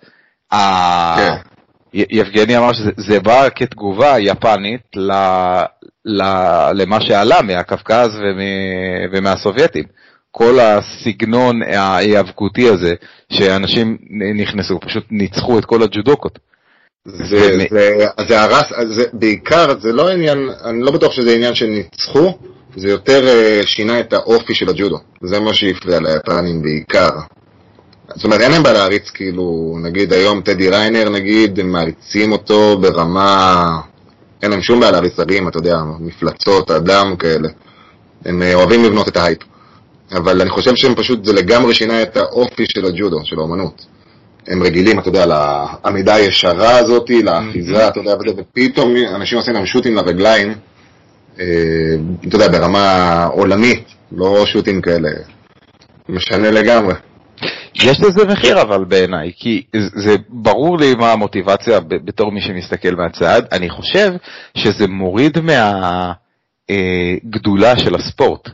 [0.52, 1.34] כן.
[1.94, 5.12] יבגני אמר שזה בא כתגובה יפנית ל,
[6.06, 6.22] ל,
[6.74, 8.40] למה שעלה מהקווקז ומ,
[9.12, 9.84] ומהסובייטים.
[10.32, 12.94] כל הסגנון ההיאבקותי הזה,
[13.34, 13.98] שאנשים
[14.36, 16.40] נכנסו, פשוט ניצחו את כל הג'ודוקות.
[17.08, 22.38] זה, זה, זה הרס, זה, בעיקר, זה לא עניין, אני לא בטוח שזה עניין שניצחו,
[22.76, 25.00] זה יותר אה, שינה את האופי של הג'ודו.
[25.24, 27.10] זה מה שהפריע ליפנים בעיקר.
[28.16, 32.78] זאת אומרת, אין להם בעיה להריץ, כאילו, נגיד היום טדי ריינר, נגיד, הם מעריצים אותו
[32.78, 33.80] ברמה...
[34.44, 37.50] אין להם שום בעיה להריץ הרים, אתה יודע, מפלצות, אדם כאלה.
[38.26, 39.40] הם אה, אוהבים לבנות את ההייפ.
[40.12, 43.86] אבל אני חושב שהם פשוט, זה לגמרי שינה את האופי של הג'ודו, של האומנות.
[44.48, 49.96] הם רגילים, אתה יודע, לעמידה הישרה הזאת, לאחיזה, אתה יודע, ופתאום אנשים עושים להם שוטים
[49.96, 50.54] לרגליים,
[51.40, 51.46] אה,
[52.28, 55.10] אתה יודע, ברמה עולמית, לא שוטים כאלה.
[56.10, 56.94] משנה לגמרי.
[57.76, 59.64] יש לזה מחיר אבל בעיניי, כי
[59.96, 64.14] זה ברור לי מה המוטיבציה בתור מי שמסתכל מהצד, אני חושב
[64.58, 65.38] שזה מוריד
[66.70, 68.50] מהגדולה אה, של הספורט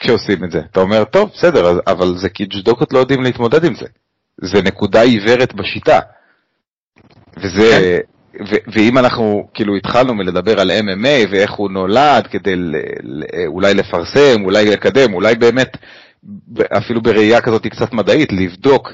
[0.00, 0.60] כשעושים את זה.
[0.70, 3.86] אתה אומר, טוב, בסדר, אבל זה כי ג'ודוקות לא יודעים להתמודד עם זה.
[4.42, 6.00] זה נקודה עיוורת בשיטה.
[7.36, 8.44] וזה, כן.
[8.50, 12.54] ו- ואם אנחנו כאילו התחלנו מלדבר על MMA ואיך הוא נולד כדי
[13.46, 15.76] אולי לפרסם, אולי לקדם, אולי באמת
[16.78, 18.92] אפילו בראייה כזאת קצת מדעית, לבדוק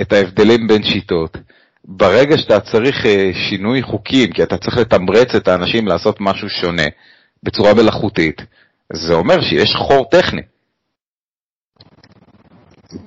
[0.00, 1.36] את ההבדלים בין שיטות.
[1.84, 6.86] ברגע שאתה צריך אה, שינוי חוקים, כי אתה צריך לתמרץ את האנשים לעשות משהו שונה
[7.42, 8.42] בצורה מלאכותית,
[8.92, 10.42] זה אומר שיש חור טכני.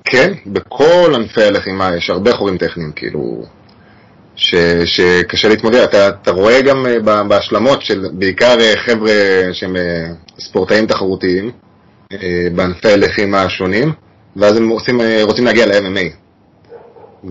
[0.04, 3.42] כן, בכל ענפי הלחימה יש הרבה חורים טכניים, כאילו,
[4.36, 5.78] ש, שקשה להתמודד.
[5.78, 9.12] אתה, אתה רואה גם אה, בהשלמות של בעיקר אה, חבר'ה
[9.52, 9.76] שהם
[10.38, 11.50] ספורטאים תחרותיים,
[12.12, 13.92] אה, בענפי הלחימה השונים,
[14.36, 16.14] ואז הם אה, רוצים להגיע ל-MMA.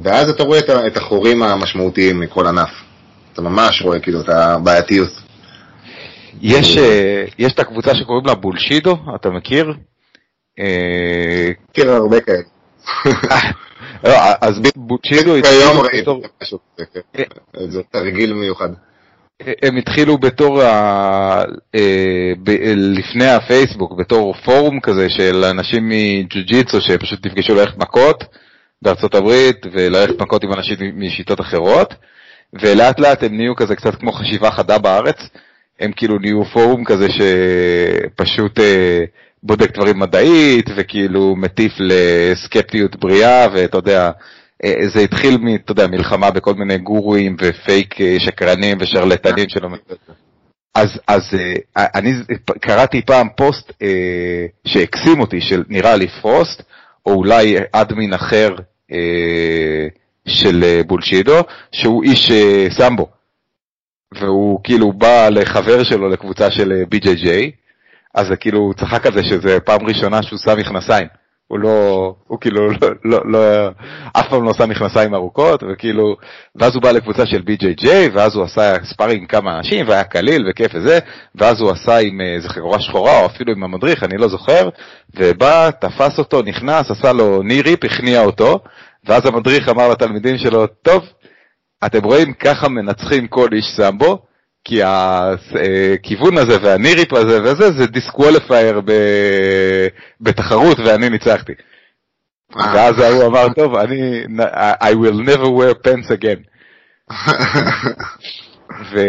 [0.04, 2.70] ואז אתה רואה את החורים המשמעותיים מכל ענף.
[3.34, 5.10] אתה ממש רואה כאילו את הבעייתיות.
[6.42, 9.74] יש, אה, יש את הקבוצה שקוראים לה בולשידו, אתה מכיר?
[11.70, 12.44] מכיר הרבה כאלה.
[14.04, 15.34] לא, אז בולשידו...
[15.34, 16.60] היום ראיתי משהו,
[17.70, 18.70] זה תרגיל מיוחד.
[19.62, 21.44] הם התחילו בתור, ה...
[21.76, 22.34] אה.
[22.76, 28.24] לפני הפייסבוק, בתור פורום כזה של אנשים מג'ו-ג'יצו שפשוט נפגשו ללכת מכות
[28.82, 31.94] בארצות הברית וללכת מכות עם אנשים משיטות אחרות,
[32.54, 35.18] ולאט לאט הם נהיו כזה קצת כמו חשיבה חדה בארץ,
[35.80, 39.04] הם כאילו נהיו פורום כזה שפשוט אה,
[39.44, 44.12] בודק דברים מדעית וכאילו מטיף לסקפטיות בריאה ואתה יודע,
[44.66, 49.70] אה, זה התחיל, מ, אתה יודע, מלחמה בכל מיני גורואים ופייק אה, שקרנים ושרלטנים שלא...
[50.76, 51.22] אז, אז
[51.78, 52.14] אה, אני
[52.62, 53.74] קראתי פעם פוסט
[54.68, 56.64] שהקסים אותי, של נראה לי פרוסט,
[57.06, 58.50] או אולי אדמין אחר
[60.28, 61.40] של Bullshido,
[61.72, 62.32] שהוא איש
[62.70, 63.08] סמבו.
[64.22, 67.28] והוא כאילו בא לחבר שלו לקבוצה של BJJ,
[68.16, 71.08] אז כאילו, הוא צחק על זה שזה פעם ראשונה שהוא שם מכנסיים.
[71.50, 73.68] הוא לא, הוא כאילו, לא, לא, לא,
[74.14, 76.16] אף פעם לא שם מכנסיים ארוכות, וכאילו,
[76.56, 80.50] ואז הוא בא לקבוצה של BJJ, ואז הוא עשה sparring עם כמה אנשים, והיה קליל
[80.50, 81.00] וכיף וזה,
[81.36, 84.70] ואז הוא עשה עם איזה חגורה שחורה, או אפילו עם המדריך, אני לא זוכר,
[85.16, 88.60] ובא, תפס אותו, נכנס, עשה לו knee reap, הכניע אותו,
[89.06, 91.04] ואז המדריך אמר לתלמידים שלו, טוב,
[91.86, 94.29] אתם רואים, ככה מנצחים כל איש סמבו,
[94.70, 98.82] כי הכיוון הזה וה knee reap הזה וזה, זה disqualifier
[100.22, 101.54] בתחרות ואני ניצחתי.
[102.58, 102.72] אה.
[102.76, 104.24] ואז ההוא אמר, טוב, אני,
[104.82, 106.42] I will never wear pants again.
[108.80, 109.00] ו...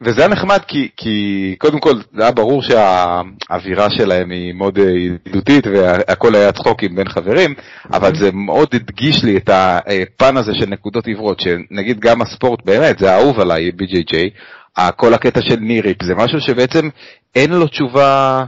[0.00, 5.66] וזה היה נחמד כי, כי קודם כל זה היה ברור שהאווירה שלהם היא מאוד ידידותית
[5.66, 7.54] והכל היה צחוקים בין חברים,
[7.92, 12.98] אבל זה מאוד הדגיש לי את הפן הזה של נקודות עיוורות, שנגיד גם הספורט באמת,
[12.98, 14.16] זה אהוב עליי, BJJ,
[14.96, 16.88] כל הקטע של ניריפ, זה משהו שבעצם
[17.34, 18.44] אין לו תשובה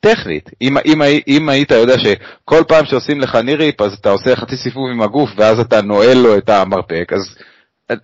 [0.00, 0.50] טכנית.
[0.62, 4.90] אם, אם, אם היית יודע שכל פעם שעושים לך ניריפ אז אתה עושה חצי סיבוב
[4.90, 7.36] עם הגוף ואז אתה נועל לו את המרפק, אז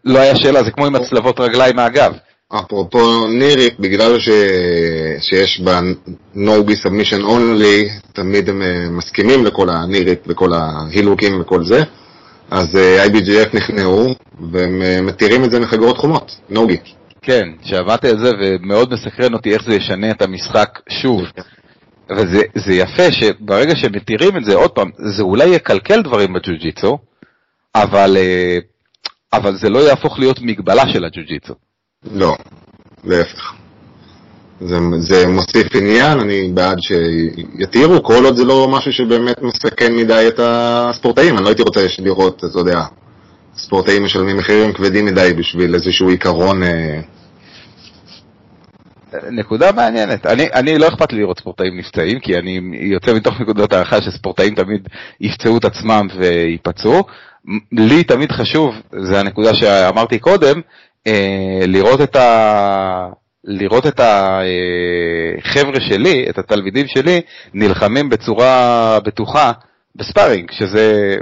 [0.05, 2.13] לא היה שאלה, זה כמו עם הצלבות רגליים מהגב.
[2.49, 4.29] אפרופו ניריק, בגלל ש...
[5.21, 5.81] שיש בה
[6.35, 11.83] no be submission only, תמיד הם אה, מסכימים לכל הניריק וכל ההילוקים וכל זה,
[12.51, 14.15] אז אה, IBGF נכנעו,
[14.53, 16.77] והם אה, מתירים את זה מחגורות חומות, נוגי.
[17.23, 21.23] כן, שמעתי על זה ומאוד מסקרן אותי איך זה ישנה את המשחק שוב.
[22.17, 26.99] וזה יפה שברגע שמתירים את זה, עוד פעם, זה אולי יקלקל דברים בג'ו-ג'יצו,
[27.75, 28.17] אבל
[29.33, 31.55] אבל זה לא יהפוך להיות מגבלה של הג'ו-ג'יצו.
[32.13, 32.37] לא,
[33.05, 33.53] להפך.
[34.61, 40.25] זה, זה מוסיף עניין, אני בעד שיתירו, כל עוד זה לא משהו שבאמת מסכן מדי
[40.29, 42.81] את הספורטאים, אני לא הייתי רוצה לראות, אתה יודע,
[43.57, 46.63] ספורטאים משלמים מחירים כבדים מדי בשביל איזשהו עיקרון...
[46.63, 47.01] אה,
[49.31, 50.27] נקודה מעניינת.
[50.27, 54.55] אני, אני לא אכפת לי לראות ספורטאים נפצעים, כי אני יוצא מתוך נקודות ההנחה שספורטאים
[54.55, 54.89] תמיד
[55.21, 57.05] יפצעו את עצמם וייפצעו.
[57.73, 60.61] לי תמיד חשוב, זו הנקודה שאמרתי קודם,
[61.07, 63.09] אה, לראות את ה...
[63.45, 67.21] לראות את החבר'ה שלי, את התלמידים שלי,
[67.55, 69.53] נלחמים בצורה בטוחה
[69.97, 71.17] בספארינג, שזה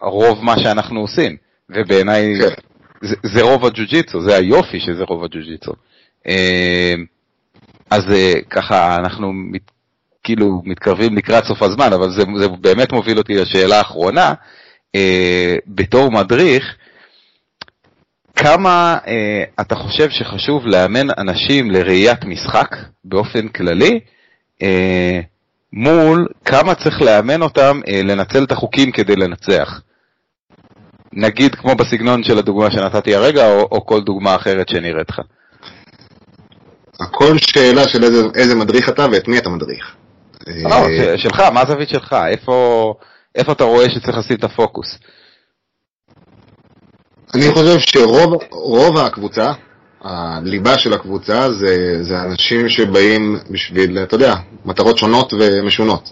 [0.00, 1.36] רוב מה שאנחנו עושים,
[1.70, 2.48] ובעיניי כן.
[3.02, 5.72] זה, זה רוב הג'ו-ג'יצו, זה היופי שזה רוב הג'ו-ג'יצו.
[6.28, 6.94] אה,
[7.90, 9.70] אז אה, ככה אנחנו מת,
[10.24, 14.34] כאילו מתקרבים לקראת סוף הזמן, אבל זה, זה באמת מוביל אותי לשאלה האחרונה.
[14.94, 16.76] אה, בתור מדריך,
[18.36, 24.00] כמה אה, אתה חושב שחשוב לאמן אנשים לראיית משחק באופן כללי,
[24.62, 25.20] אה,
[25.72, 29.80] מול כמה צריך לאמן אותם אה, לנצל את החוקים כדי לנצח?
[31.12, 35.20] נגיד כמו בסגנון של הדוגמה שנתתי הרגע, או, או כל דוגמה אחרת שנראית לך.
[37.00, 39.94] הכל שאלה של איזה, איזה מדריך אתה ואת מי אתה מדריך.
[40.46, 40.86] לא,
[41.16, 42.16] שלך, מה הזווית שלך?
[42.28, 42.94] איפה,
[43.34, 44.98] איפה אתה רואה שצריך לשים את הפוקוס?
[47.34, 49.52] אני חושב שרוב הקבוצה,
[50.02, 56.10] הליבה של הקבוצה, זה, זה אנשים שבאים בשביל, אתה יודע, מטרות שונות ומשונות.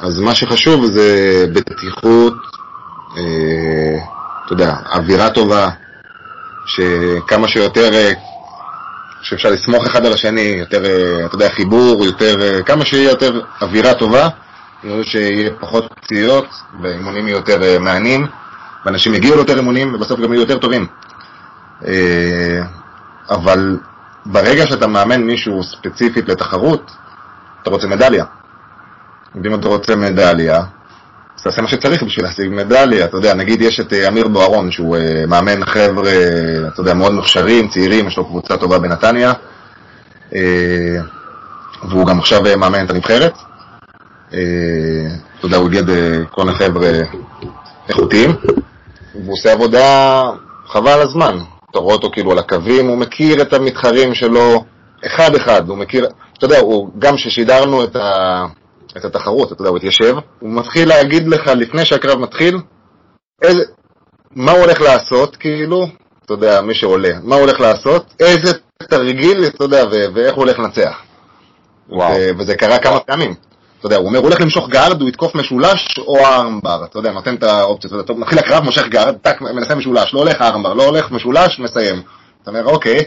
[0.00, 2.34] אז מה שחשוב זה בטיחות,
[3.16, 3.98] אה,
[4.44, 5.68] אתה יודע, אווירה טובה,
[6.66, 8.12] שכמה שיותר, אה,
[9.22, 13.40] שאפשר לסמוך אחד על השני, יותר, אה, אתה יודע, חיבור, יותר, אה, כמה שיהיה יותר
[13.62, 14.28] אווירה טובה,
[14.82, 16.46] חושב שיהיה פחות פציעות,
[16.82, 18.26] ואימונים יהיו יותר מעניינים.
[18.84, 20.86] ואנשים יגיעו ליותר אימונים ובסוף גם יהיו יותר טובים.
[21.86, 22.62] אה,
[23.30, 23.78] אבל
[24.26, 26.92] ברגע שאתה מאמן מישהו ספציפית לתחרות,
[27.62, 28.24] אתה רוצה מדליה.
[29.44, 30.56] ואם אתה רוצה מדליה,
[31.36, 33.04] אז תעשה מה שצריך בשביל להשיג מדליה.
[33.04, 36.12] אתה יודע, נגיד יש את אה, אמיר בוארון, שהוא אה, מאמן חבר'ה,
[36.68, 39.32] אתה יודע, מאוד מוכשרים, צעירים, יש לו קבוצה טובה בנתניה,
[41.88, 43.32] והוא גם עכשיו מאמן את הנבחרת.
[44.28, 45.84] אתה יודע, הוא איגד
[46.30, 46.90] כל החבר'ה
[47.88, 48.30] איכותיים.
[49.14, 50.22] והוא עושה עבודה
[50.66, 51.38] חבל על הזמן.
[51.70, 54.64] אתה רואה אותו כאילו על הקווים, הוא מכיר את המתחרים שלו
[55.06, 56.08] אחד-אחד, הוא מכיר,
[56.38, 58.46] אתה יודע, הוא, גם כששידרנו את, ה,
[58.96, 62.58] את התחרות, אתה יודע, הוא התיישב, הוא מתחיל להגיד לך לפני שהקרב מתחיל,
[63.42, 63.64] איזה,
[64.36, 65.86] מה הוא הולך לעשות, כאילו,
[66.24, 68.52] אתה יודע, מי שעולה, מה הוא הולך לעשות, איזה
[68.88, 70.98] תרגיל, אתה יודע, ואיך הוא הולך לנצח.
[71.88, 72.14] וואו.
[72.38, 73.34] וזה קרה כמה פעמים.
[73.78, 77.12] אתה יודע, הוא אומר, הוא הולך למשוך guard, הוא יתקוף משולש או armbar, אתה יודע,
[77.12, 80.74] נותן את האופציה, אתה יודע, מתחיל הקרב, מושך guard, טק, מנסה משולש, לא הולך armbar,
[80.74, 82.02] לא הולך משולש, מסיים.
[82.42, 83.04] אתה אומר, אוקיי,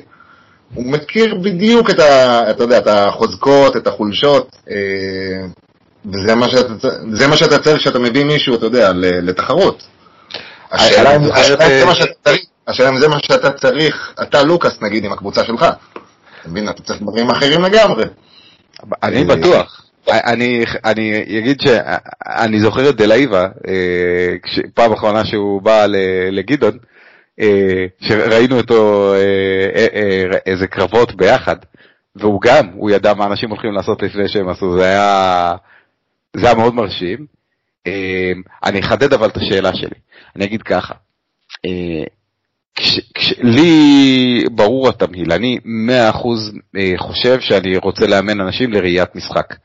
[0.73, 4.75] הוא מכיר בדיוק את, ה, אתה יודע, את החוזקות, את החולשות, אה,
[6.05, 9.83] וזה מה שאתה, זה מה שאתה צריך כשאתה מביא מישהו, אתה יודע, לתחרות.
[12.67, 15.65] השאלה אם זה מה שאתה צריך, אתה לוקאס נגיד עם הקבוצה שלך.
[16.41, 18.03] אתה מבין, אתה צריך דברים אחרים לגמרי.
[19.03, 19.90] אני בטוח.
[20.09, 24.35] אני, אני אגיד שאני זוכר את דלאיבה, אה,
[24.73, 25.85] פעם אחרונה שהוא בא
[26.31, 26.77] לגדעון,
[27.39, 31.55] אה, שראינו אותו אה, איזה קרבות ביחד,
[32.15, 35.51] והוא גם, הוא ידע מה אנשים הולכים לעשות לפני שהם עשו, זה היה,
[36.37, 37.25] זה היה מאוד מרשים.
[38.63, 39.95] אני אחדד אבל את השאלה שלי,
[40.35, 40.93] אני אגיד ככה,
[42.75, 46.51] כש, כש, לי ברור התמהיל, אני מאה אחוז
[46.97, 49.55] חושב שאני רוצה לאמן אנשים לראיית משחק.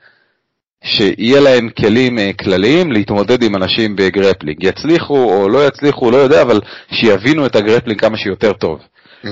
[0.85, 4.65] שיהיה להם כלים אה, כלליים להתמודד עם אנשים ב grappling.
[4.65, 6.61] יצליחו או לא יצליחו, לא יודע, אבל
[6.91, 8.81] שיבינו את ה grappling כמה שיותר טוב.
[9.25, 9.29] Mm-hmm.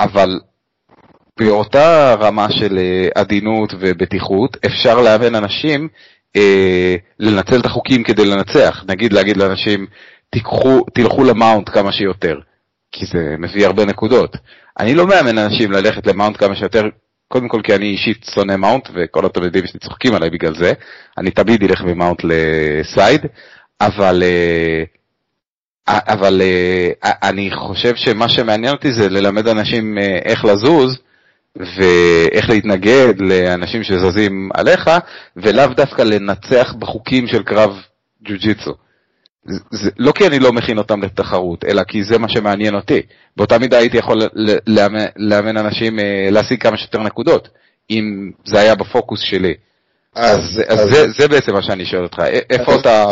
[0.00, 0.40] אבל
[1.38, 5.88] באותה רמה של אה, עדינות ובטיחות, אפשר לאמן אנשים
[6.36, 8.84] אה, לנצל את החוקים כדי לנצח.
[8.88, 9.86] נגיד להגיד לאנשים,
[10.30, 12.38] תיקחו, תלכו ל mount כמה שיותר,
[12.92, 14.36] כי זה מביא הרבה נקודות.
[14.78, 16.88] אני לא מאמן אנשים ללכת ל mount כמה שיותר
[17.32, 20.72] קודם כל כי אני אישית שונא mount, וכל התלמידים שלי צוחקים עליי בגלל זה.
[21.18, 23.20] אני תמיד אלך מ mount ל side,
[23.80, 24.22] אבל...
[24.22, 24.84] אה,
[25.88, 30.98] אבל אה, אני חושב שמה שמעניין אותי זה ללמד אנשים אה, איך לזוז
[31.56, 34.90] ואיך להתנגד לאנשים שזזים עליך,
[35.36, 37.70] ולאו דווקא לנצח בחוקים של קרב
[38.22, 38.72] ג'ו-ג'יצו.
[39.70, 43.02] זה, לא כי אני לא מכין אותם לתחרות, אלא כי זה מה שמעניין אותי.
[43.36, 44.18] באותה מידה הייתי יכול
[44.66, 47.48] לאמן, לאמן אנשים אה, להשיג כמה שיותר נקודות,
[47.90, 49.54] אם זה היה בפוקוס שלי.
[50.14, 52.18] אז, אז, אז זה, זה בעצם מה שאני שואל אותך,
[52.50, 53.06] איפה אתה...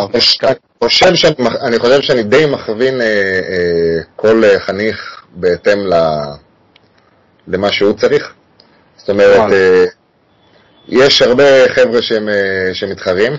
[0.85, 5.95] חושב שאני, אני חושב שאני די מכווין אה, אה, כל חניך בהתאם ל,
[7.49, 8.33] למה שהוא צריך.
[8.97, 9.85] זאת אומרת, אה,
[10.89, 13.33] יש הרבה חבר'ה שהם, אה, שמתחרים,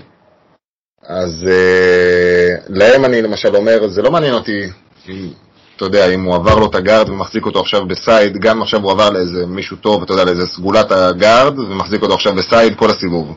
[1.06, 4.68] אז uh, להם אני למשל אומר, זה לא מעניין אותי
[5.08, 5.28] אם,
[5.76, 8.92] אתה יודע, אם הוא עבר לו את הגארד ומחזיק אותו עכשיו בסייד, גם עכשיו הוא
[8.92, 13.36] עבר לאיזה מישהו טוב, אתה יודע, לאיזה סגולת הגארד, ומחזיק אותו עכשיו בסייד כל הסיבוב.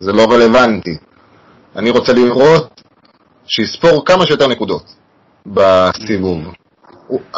[0.00, 0.96] זה לא רלוונטי.
[1.76, 2.80] אני רוצה לראות
[3.46, 4.84] שיספור כמה שיותר נקודות
[5.46, 6.38] בסיבוב.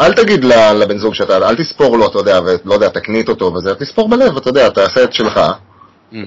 [0.00, 3.74] אל תגיד לבן זוג שאתה, אל תספור לו, אתה יודע, ולא יודע, תקנית אותו וזה,
[3.74, 5.40] תספור בלב, אתה יודע, תעשה את שלך,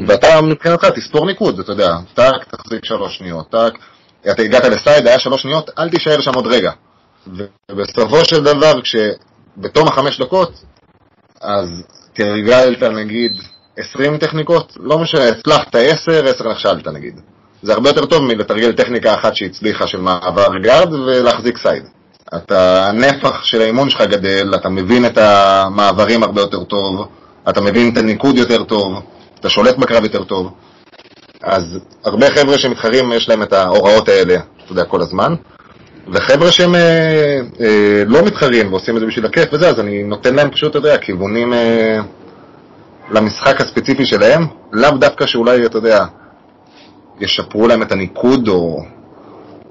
[0.08, 3.74] ואתה מבחינתך תספור ניקוד, אתה יודע, טאק, תחזיק שלוש שניות, טאק,
[4.32, 6.72] אתה הגעת לסייד, היה שלוש שניות, אל תישאר שם עוד רגע.
[7.72, 10.52] ובסופו של דבר, כשבתום החמש דקות,
[11.42, 11.68] אז
[12.14, 13.32] תרגלת נגיד
[13.78, 17.20] 20 טכניקות, לא משנה, הצלחת 10, 10 נכשלת נגיד.
[17.62, 21.84] זה הרבה יותר טוב מלתרגל טכניקה אחת שהצליחה של מעבר guard ולהחזיק side.
[22.36, 27.08] אתה, הנפח של האימון שלך גדל, אתה מבין את המעברים הרבה יותר טוב,
[27.50, 29.02] אתה מבין את הניקוד יותר טוב,
[29.40, 30.54] אתה שולט בקרב יותר טוב.
[31.44, 35.36] אז הרבה חבר'ה שמתחרים יש להם את ההוראות האלה, אתה יודע, כל הזמן.
[36.14, 40.36] וחבר'ה שהם אה, אה, לא מתחרים ועושים את זה בשביל הכיף וזה, אז אני נותן
[40.36, 42.00] להם פשוט, אתה יודע, כיוונים אה,
[43.12, 46.06] למשחק הספציפי שלהם, לאו דווקא שאולי, אתה יודע,
[47.20, 48.80] ישפרו להם את הניקוד או...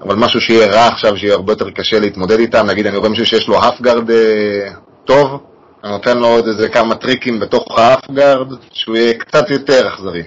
[0.03, 3.27] אבל משהו שיהיה רע עכשיו, שיהיה הרבה יותר קשה להתמודד איתם, נגיד אני רואה מישהו
[3.27, 4.69] שיש לו half guard אה,
[5.05, 5.41] טוב,
[5.87, 9.89] אני נותן לו עוד איזה כמה טריקים בתוך ה half guard, שהוא יהיה קצת יותר
[9.89, 10.23] אכזרי.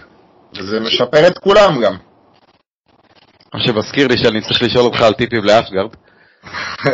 [0.58, 1.96] וזה משפר את כולם גם.
[3.54, 5.90] מה שמזכיר לי שאני צריך לשאול אותך על טיפים ל half guard.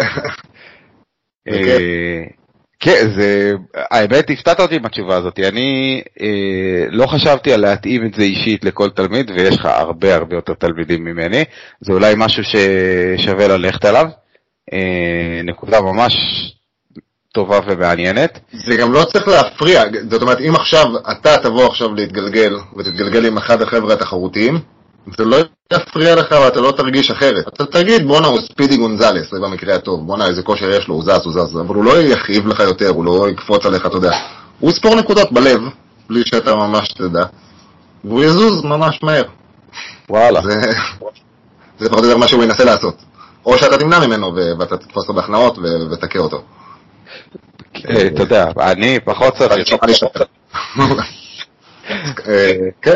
[1.48, 2.24] אה,
[2.80, 3.52] כן, זה,
[3.92, 8.66] האמת הפתעת אותי עם התשובה הזאת, אני אה, לא חשבתי על להתאים את זה אישית
[8.66, 11.44] לכל תלמיד, ויש לך הרבה הרבה יותר תלמידים ממני,
[11.82, 14.06] זה אולי משהו ששווה ללכת עליו,
[14.74, 16.14] אה, נקודה ממש
[17.36, 18.40] טובה ומעניינת.
[18.52, 23.38] זה גם לא צריך להפריע, זאת אומרת, אם עכשיו אתה תבוא עכשיו להתגלגל, ותתגלגל עם
[23.38, 24.60] אחד החבר'ה התחרותיים,
[25.18, 25.38] זה לא
[25.74, 27.48] יפריע לך ואתה לא תרגיש אחרת.
[27.48, 31.04] אתה תגיד, בואנה, הוא ספידי גונזלס, זה במקרה הטוב, בואנה, איזה כושר יש לו, הוא
[31.04, 34.12] זז, הוא זז, אבל הוא לא יכאיב לך יותר, הוא לא יקפוץ עליך, אתה יודע.
[34.60, 35.62] הוא יספור נקודות בלב,
[36.10, 37.24] בלי שאתה ממש תדע,
[38.06, 39.24] והוא יזוז ממש מהר.
[40.10, 40.42] וואלה.
[40.42, 40.62] זה,
[41.80, 42.96] זה פחות או יותר מה שהוא ינסה לעשות.
[43.46, 45.58] או שאתה תמנע ממנו ואתה תתפוס אותו בהכנעות
[45.92, 46.42] ותכה אותו.
[47.90, 49.74] אה, אתה יודע, אני פחות צריך.
[52.28, 52.94] אה, כן.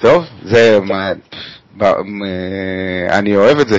[0.00, 0.78] טוב, זה...
[3.10, 3.78] אני אוהב את זה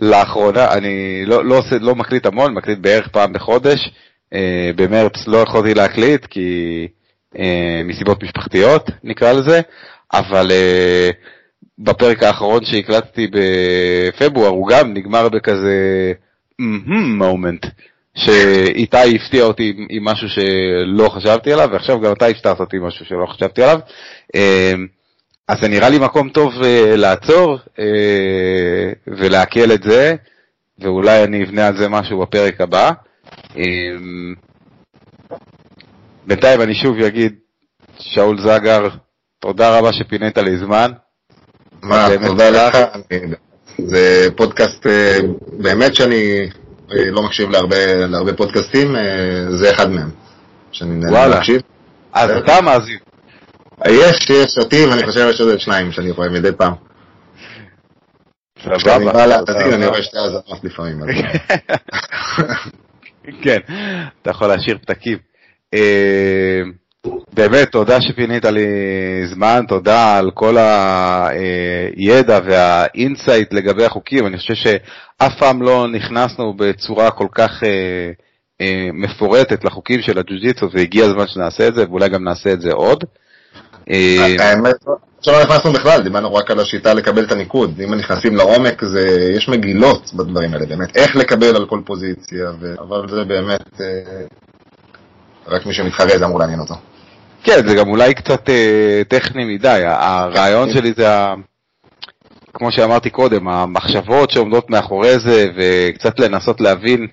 [0.00, 3.90] שלאחרונה, אני לא, לא, עושה, לא מקליט המון, מקליט בערך פעם בחודש.
[4.34, 6.88] אה, במרץ לא יכולתי להקליט, כי
[7.84, 9.60] מסיבות משפחתיות נקרא לזה,
[10.12, 10.50] אבל
[11.78, 16.12] בפרק האחרון שהקלטתי בפברואר הוא גם נגמר בכזה
[17.18, 17.66] מומנט,
[18.14, 23.04] שאיתי הפתיע אותי עם משהו שלא חשבתי עליו, ועכשיו גם אתה הפתעת אותי עם משהו
[23.06, 23.78] שלא חשבתי עליו.
[24.34, 24.86] אמ,
[25.48, 30.14] אז זה נראה לי מקום טוב אה, לעצור אה, ולעכל את זה,
[30.78, 32.90] ואולי אני אבנה על זה משהו בפרק הבא.
[33.56, 34.34] אמ,
[36.26, 37.34] בינתיים אני שוב אגיד,
[37.98, 38.88] שאול זגר,
[39.38, 40.92] תודה רבה שפינית לי זמן.
[41.82, 42.76] מה, תודה לך.
[43.86, 45.18] זה פודקאסט, אה,
[45.52, 46.50] באמת שאני
[46.92, 49.02] אה, לא מקשיב להרבה, להרבה פודקאסטים, אה,
[49.50, 50.10] זה אחד מהם.
[50.72, 51.60] שאני נהנה להקשיב.
[52.12, 52.98] אז אתה מאזין.
[53.88, 56.72] יש, יש אותי, ואני חושב שיש עוד שניים שאני רואה מדי פעם.
[58.56, 61.00] כשאני בא להאזין, אני רואה שתי האזנות לפעמים.
[63.42, 63.58] כן,
[64.22, 65.18] אתה יכול להשאיר פתקים.
[67.32, 68.66] באמת, תודה שפינית לי
[69.26, 74.26] זמן, תודה על כל הידע והאינסייט לגבי החוקים.
[74.26, 78.10] אני חושב שאף פעם לא נכנסנו בצורה כל כך אה,
[78.60, 82.72] אה, מפורטת לחוקים של הג'ו-ג'יצו, והגיע הזמן שנעשה את זה, ואולי גם נעשה את זה
[82.72, 83.04] עוד.
[83.90, 84.76] אה, האמת,
[85.20, 87.80] שלא נכנסנו בכלל, דיברנו רק על השיטה לקבל את הניקוד.
[87.84, 88.82] אם נכנסים לעומק,
[89.36, 92.50] יש מגילות בדברים האלה, באמת, איך לקבל על כל פוזיציה.
[92.80, 93.80] אבל זה באמת,
[95.46, 96.74] רק מי שמתחרה זה אמור לעניין אותו.
[97.44, 101.34] כן, זה גם אולי קצת אה, טכני מדי, הרעיון שלי זה, ה...
[102.54, 107.06] כמו שאמרתי קודם, המחשבות שעומדות מאחורי זה, וקצת לנסות להבין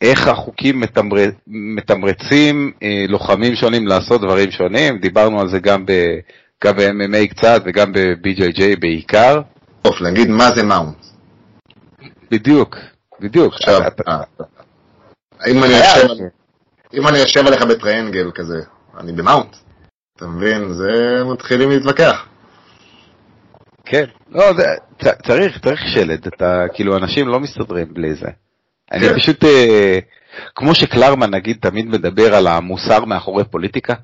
[0.00, 1.16] איך החוקים מתמר...
[1.46, 5.92] מתמרצים אה, לוחמים שונים לעשות דברים שונים, דיברנו על זה גם, ב...
[6.64, 9.40] גם ב-MMA קצת וגם ב-BJJ בעיקר.
[9.82, 11.06] טוב, להגיד מה זה מאונט.
[12.30, 12.76] בדיוק,
[13.20, 13.54] בדיוק.
[13.54, 14.22] עכשיו, אה,
[15.50, 16.24] אם אני יושב...
[16.94, 18.62] אם אני יושב עליך בטריינגל כזה,
[19.00, 19.56] אני במאונט.
[20.16, 20.72] אתה מבין?
[20.72, 22.26] זה מתחילים להתווכח.
[23.84, 24.64] כן, לא, זה,
[25.26, 28.28] צריך, צריך שלד, אתה, כאילו, אנשים לא מסתדרים בלי זה.
[28.92, 29.14] אני כן.
[29.14, 29.98] פשוט, אה,
[30.54, 33.94] כמו שקלרמן נגיד תמיד מדבר על המוסר מאחורי פוליטיקה,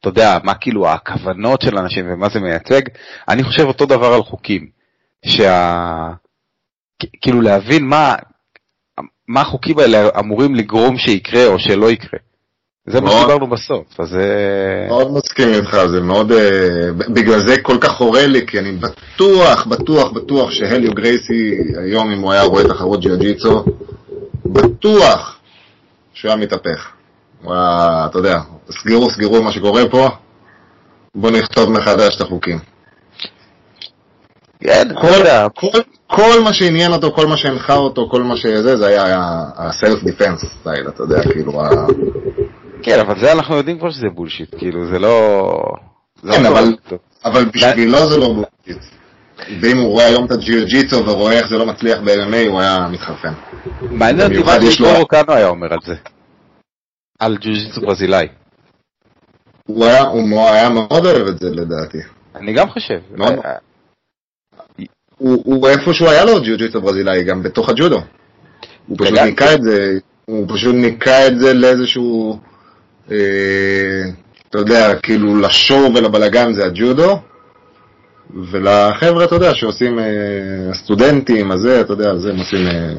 [0.00, 2.82] אתה יודע, מה כאילו הכוונות של אנשים ומה זה מייצג,
[3.28, 4.66] אני חושב אותו דבר על חוקים,
[5.26, 6.12] שה...
[7.22, 8.14] כאילו להבין מה,
[9.28, 12.20] מה החוקים האלה אמורים לגרום שיקרה או שלא יקרה.
[12.86, 14.16] זה מה שדיברנו בסוף, אז...
[14.16, 16.32] אה, מאוד מסכים איתך, זה מאוד...
[16.32, 22.12] אה, בגלל זה כל כך חורה לי, כי אני בטוח, בטוח, בטוח שהליו גרייסי, היום
[22.12, 23.64] אם הוא היה רואה תחרות ג'יוג'יצו,
[24.46, 25.38] בטוח
[26.14, 26.88] שהוא היה מתהפך.
[27.44, 28.38] היה, אתה יודע,
[28.70, 30.08] סגרו, סגרו מה שקורה פה,
[31.14, 32.58] בואו נכתוב מחדש את החוקים.
[34.60, 35.24] כן, כל,
[35.54, 39.04] כל, כל מה שעניין אותו, כל מה שהנחה אותו, כל מה שזה, זה היה
[39.56, 41.52] ה-self defense סטייל, אתה יודע, כאילו.
[42.82, 45.48] כן, אבל זה אנחנו יודעים כבר שזה בולשיט, כאילו, זה לא...
[46.22, 46.76] כן, אבל,
[47.24, 48.82] אבל בשבילו זה לא בולשיט.
[49.60, 53.32] ואם הוא רואה היום את הג'יוג'יצו ורואה איך זה לא מצליח ב-MMA, הוא היה מתחרפן.
[53.90, 55.94] מעניין אותי מה ג'יגורו קאנו היה אומר על זה.
[57.18, 58.28] על ג'יוג'יצו ברזילאי.
[59.66, 61.98] הוא היה, הוא היה מאוד אוהב את זה לדעתי.
[62.34, 62.98] אני גם חושב.
[63.10, 63.34] מאוד.
[65.18, 68.00] הוא, הוא איפשהו היה לו ג'יוג'יצו ברזילאי, גם בתוך הג'ודו.
[68.86, 72.51] הוא פשוט ניקה את זה, הוא פשוט ניקה את זה לאיזשהו, אה,
[73.06, 77.18] אתה יודע, כאילו לשור ולבלגן זה הג'ודו,
[78.50, 80.04] ולחבר'ה, אתה יודע, שעושים, אה,
[80.70, 82.92] הסטודנטים, הזה, אתה יודע, זה הם עושים, אה,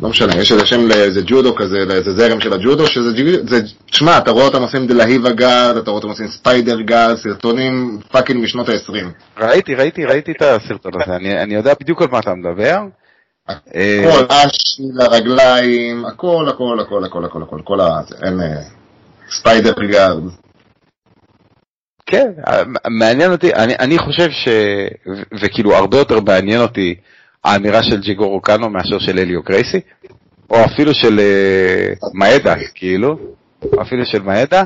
[0.00, 3.10] לא משנה, יש איזה שם לאיזה ג'ודו כזה, לאיזה זרם של הג'ודו, שזה,
[3.48, 7.98] זה, תשמע, אתה רואה אותם עושים דלהיבה גארד, אתה רואה אותם עושים ספיידר גארד, סרטונים
[8.10, 8.94] פאקינג משנות ה-20.
[9.40, 12.78] ראיתי, ראיתי, ראיתי את הסרטון הזה, אני, אני יודע בדיוק על מה אתה מדבר.
[13.48, 18.00] הכל אש לרגליים, הכל, הכל, הכל, הכל, הכל, הכל, כל ה...
[18.22, 18.40] אין...
[19.38, 20.22] spider guard.
[22.06, 22.32] כן,
[22.98, 24.48] מעניין אותי, אני, אני חושב ש...
[25.40, 26.94] וכאילו הרבה יותר מעניין אותי
[27.44, 29.80] האמירה של ג'יגורו קאנו מאשר של אליו גרייסי,
[30.50, 33.18] או אפילו של uh, מאידה, כאילו,
[33.82, 34.64] אפילו של מאידה,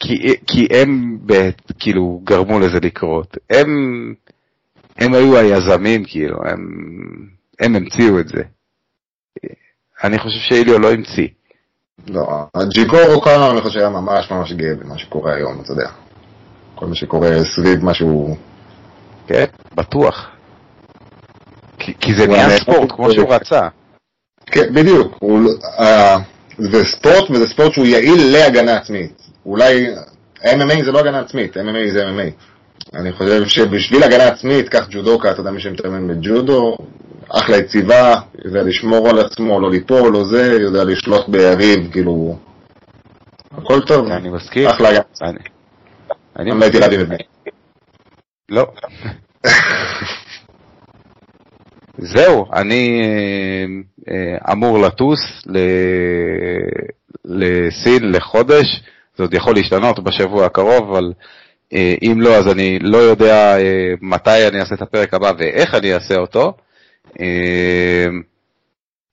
[0.00, 3.36] כי, כי הם בעצם, כאילו גרמו לזה לקרות.
[3.50, 3.68] הם,
[4.96, 6.58] הם היו היזמים, כאילו, הם,
[7.60, 8.42] הם המציאו את זה.
[10.04, 11.28] אני חושב שאליו לא המציא.
[12.08, 15.88] לא, הג'יגורו קאנו אני חושב שהיה ממש ממש גאה במה שקורה היום, אתה יודע.
[16.74, 18.36] כל מה שקורה סביב משהו...
[19.26, 19.44] כן,
[19.74, 20.28] בטוח.
[21.78, 23.68] כי, כי זה נהיה ספורט, כמו שהוא רצה.
[24.46, 25.16] כן, בדיוק.
[25.20, 25.40] הוא,
[25.78, 25.82] uh,
[26.58, 29.22] זה ספורט, וזה ספורט שהוא יעיל להגנה עצמית.
[29.46, 29.86] אולי
[30.44, 32.30] MMA זה לא הגנה עצמית, MMA זה MMA.
[32.94, 36.76] אני חושב שבשביל הגנה עצמית, קח ג'ודוקה, אתה יודע מי שמתאמן בג'ודו,
[37.32, 38.14] אחלה יציבה,
[38.44, 42.38] יודע לשמור על עצמו, לא ליפול, לא זה, יודע לשלוט ביריב, כאילו...
[43.52, 44.06] הכל טוב.
[44.06, 44.66] אני מסכים.
[44.68, 45.40] אחלה הגנה.
[46.38, 47.16] אני לא הייתי רב עם
[48.48, 48.66] לא.
[51.98, 53.02] זהו, אני
[54.08, 55.20] אה, אמור לטוס
[57.24, 58.82] לסין לחודש,
[59.16, 61.12] זה עוד יכול להשתנות בשבוע הקרוב, אבל
[61.72, 65.74] אה, אם לא, אז אני לא יודע אה, מתי אני אעשה את הפרק הבא ואיך
[65.74, 66.52] אני אעשה אותו.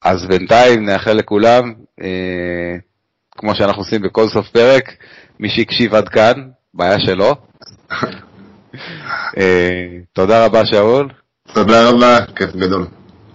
[0.02, 1.74] אז בינתיים נאחל לכולם,
[3.32, 4.92] כמו שאנחנו עושים בכל סוף פרק,
[5.40, 6.34] מי שהקשיב עד כאן,
[6.74, 7.36] בעיה שלו.
[10.14, 11.10] תודה רבה, שאול.
[11.54, 12.88] תודה רבה, כיף גדול.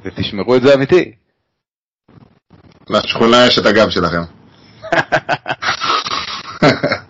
[0.04, 1.12] ותשמרו את זה אמיתי.
[2.90, 4.22] לשכונה יש את הגב שלכם.